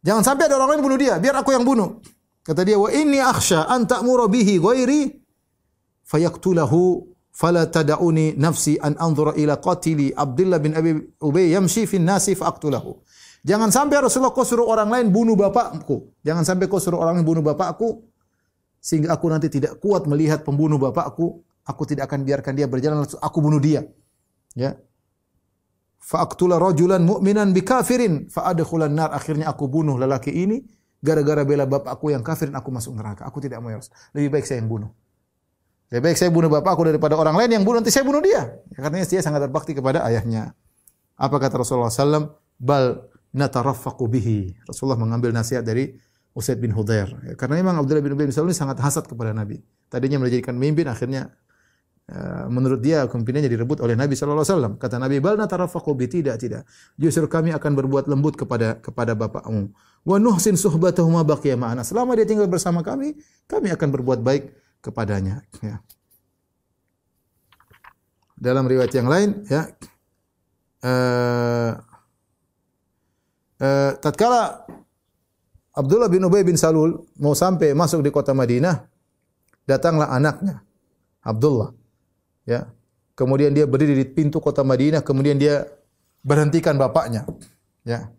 [0.00, 1.20] jangan sampai ada orang lain bunuh dia.
[1.20, 2.00] Biar aku yang bunuh.
[2.40, 5.20] Kata dia, wa inni akhsha an ta'muru bihi ghairi
[6.08, 7.04] fayaqtulahu
[7.36, 12.96] fala tad'uni nafsi an anzura ila qatili Abdullah bin Abi Ubay yamshi fi nasi faqtulahu.
[13.44, 16.16] Jangan sampai Rasulullah kau suruh orang lain bunuh bapakku.
[16.24, 18.08] Jangan sampai kau suruh orang lain bunuh bapakku
[18.80, 21.44] sehingga aku nanti tidak kuat melihat pembunuh bapakku.
[21.64, 23.84] Aku tidak akan biarkan dia berjalan aku bunuh dia.
[24.56, 24.76] Ya.
[26.04, 29.12] Fa'aqtula rajulan mu'minan bi kafirin fa adkhulan nar.
[29.12, 30.60] Akhirnya aku bunuh lelaki ini
[31.04, 33.28] gara-gara bela bapakku yang kafir dan aku masuk neraka.
[33.28, 33.80] Aku tidak mau ya
[34.16, 34.92] Lebih baik saya yang bunuh.
[35.92, 38.56] Lebih baik saya bunuh bapakku daripada orang lain yang bunuh nanti saya bunuh dia.
[38.72, 40.56] Ya, karena dia sangat berbakti kepada ayahnya.
[41.16, 42.40] Apa kata Rasulullah SAW?
[42.60, 44.54] Bal natarafaqu bihi.
[44.64, 45.98] Rasulullah mengambil nasihat dari
[46.34, 47.10] Usaid bin Hudair.
[47.26, 49.58] Ya, karena memang Abdullah bin Ubay bin Salul ini sangat hasad kepada Nabi.
[49.90, 51.30] Tadinya menjadikan pemimpin, akhirnya
[52.10, 54.74] uh, menurut dia kepemimpinannya direbut oleh Nabi sallallahu alaihi wasallam.
[54.78, 56.66] Kata Nabi, "Bal natarafaqu bi tidak, tidak.
[56.98, 59.70] Justru kami akan berbuat lembut kepada kepada bapakmu
[60.04, 61.82] wa nuhsin suhbatahu ma baqiya ma'ana.
[61.82, 63.16] Selama dia tinggal bersama kami,
[63.48, 64.52] kami akan berbuat baik
[64.84, 65.42] kepadanya.
[65.64, 65.80] Ya.
[68.36, 69.72] Dalam riwayat yang lain, ya,
[70.84, 71.72] uh,
[73.64, 74.68] uh, tatkala
[75.74, 78.86] Abdullah bin Ubay bin Salul mau sampai masuk di kota Madinah,
[79.66, 80.62] datanglah anaknya
[81.24, 81.74] Abdullah.
[82.46, 82.70] Ya.
[83.18, 85.66] Kemudian dia berdiri di pintu kota Madinah, kemudian dia
[86.22, 87.26] berhentikan bapaknya.
[87.82, 88.10] Ya.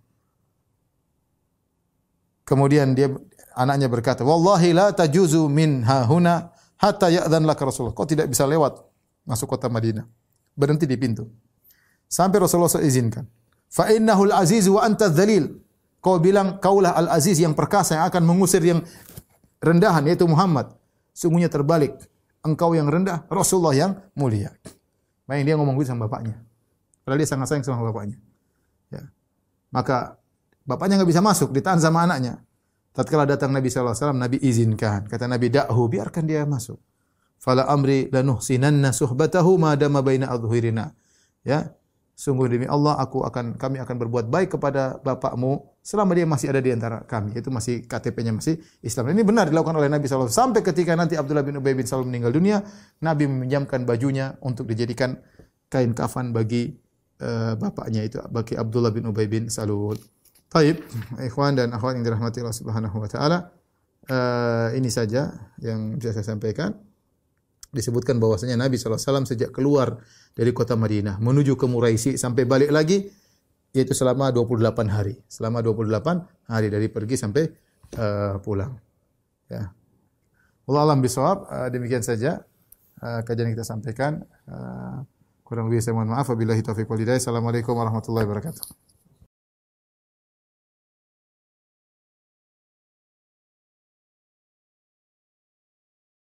[2.43, 3.11] Kemudian dia
[3.55, 8.83] anaknya berkata, "Wallahi la tajuzu min hahuna hatta ya'dhan laka Rasulullah." Kau tidak bisa lewat
[9.23, 10.05] masuk kota Madinah.
[10.55, 11.27] Berhenti di pintu.
[12.05, 13.25] Sampai Rasulullah izinkan.
[13.69, 15.61] Fa innahul aziz wa anta dzalil.
[15.99, 18.85] Kau bilang kaulah al-aziz yang perkasa yang akan mengusir yang
[19.57, 20.69] rendahan yaitu Muhammad.
[21.17, 21.97] Sungguhnya terbalik.
[22.45, 24.53] Engkau yang rendah, Rasulullah yang mulia.
[25.25, 26.37] Main dia ngomong gitu sama bapaknya.
[27.01, 28.21] Padahal dia sangat sayang sama bapaknya.
[28.93, 29.09] Ya.
[29.73, 30.21] Maka
[30.65, 32.41] Bapaknya nggak bisa masuk, ditahan sama anaknya.
[32.89, 35.05] Tatkala datang Nabi SAW, Nabi izinkan.
[35.05, 36.81] Kata Nabi, da'hu, biarkan dia masuk.
[37.37, 40.89] Fala amri lanuhsinanna suhbatahu madama baina adhuhirina.
[41.45, 41.77] Ya,
[42.15, 46.63] sungguh demi Allah aku akan kami akan berbuat baik kepada bapakmu selama dia masih ada
[46.63, 47.35] di antara kami.
[47.35, 49.11] Itu masih KTP-nya masih Islam.
[49.11, 50.31] Ini benar dilakukan oleh Nabi SAW.
[50.31, 52.63] Sampai ketika nanti Abdullah bin Ubay bin Salul meninggal dunia,
[53.03, 55.19] Nabi meminjamkan bajunya untuk dijadikan
[55.67, 56.71] kain kafan bagi
[57.19, 59.99] uh, bapaknya itu bagi Abdullah bin Ubay bin Salul.
[60.47, 60.79] Taib,
[61.19, 63.51] ikhwan dan akhwat yang dirahmati Allah Subhanahu wa taala.
[64.05, 66.79] Uh, ini saja yang bisa saya sampaikan.
[67.75, 69.99] Disebutkan bahwasanya Nabi SAW sejak keluar
[70.31, 73.11] dari kota Madinah menuju ke Muraisi sampai balik lagi
[73.75, 75.19] yaitu selama 28 hari.
[75.27, 77.43] Selama 28 hari dari pergi sampai
[77.99, 78.79] uh, pulang.
[79.51, 79.75] Ya.
[80.65, 81.51] Allah alam bisawab.
[81.51, 82.39] Uh, demikian saja
[83.03, 84.23] uh, kajian kita sampaikan.
[84.47, 85.03] Uh,
[85.43, 86.31] kurang lebih saya mohon maaf.
[86.31, 87.03] Wabillahi taufiq wal.
[87.03, 88.94] Assalamualaikum warahmatullahi wabarakatuh.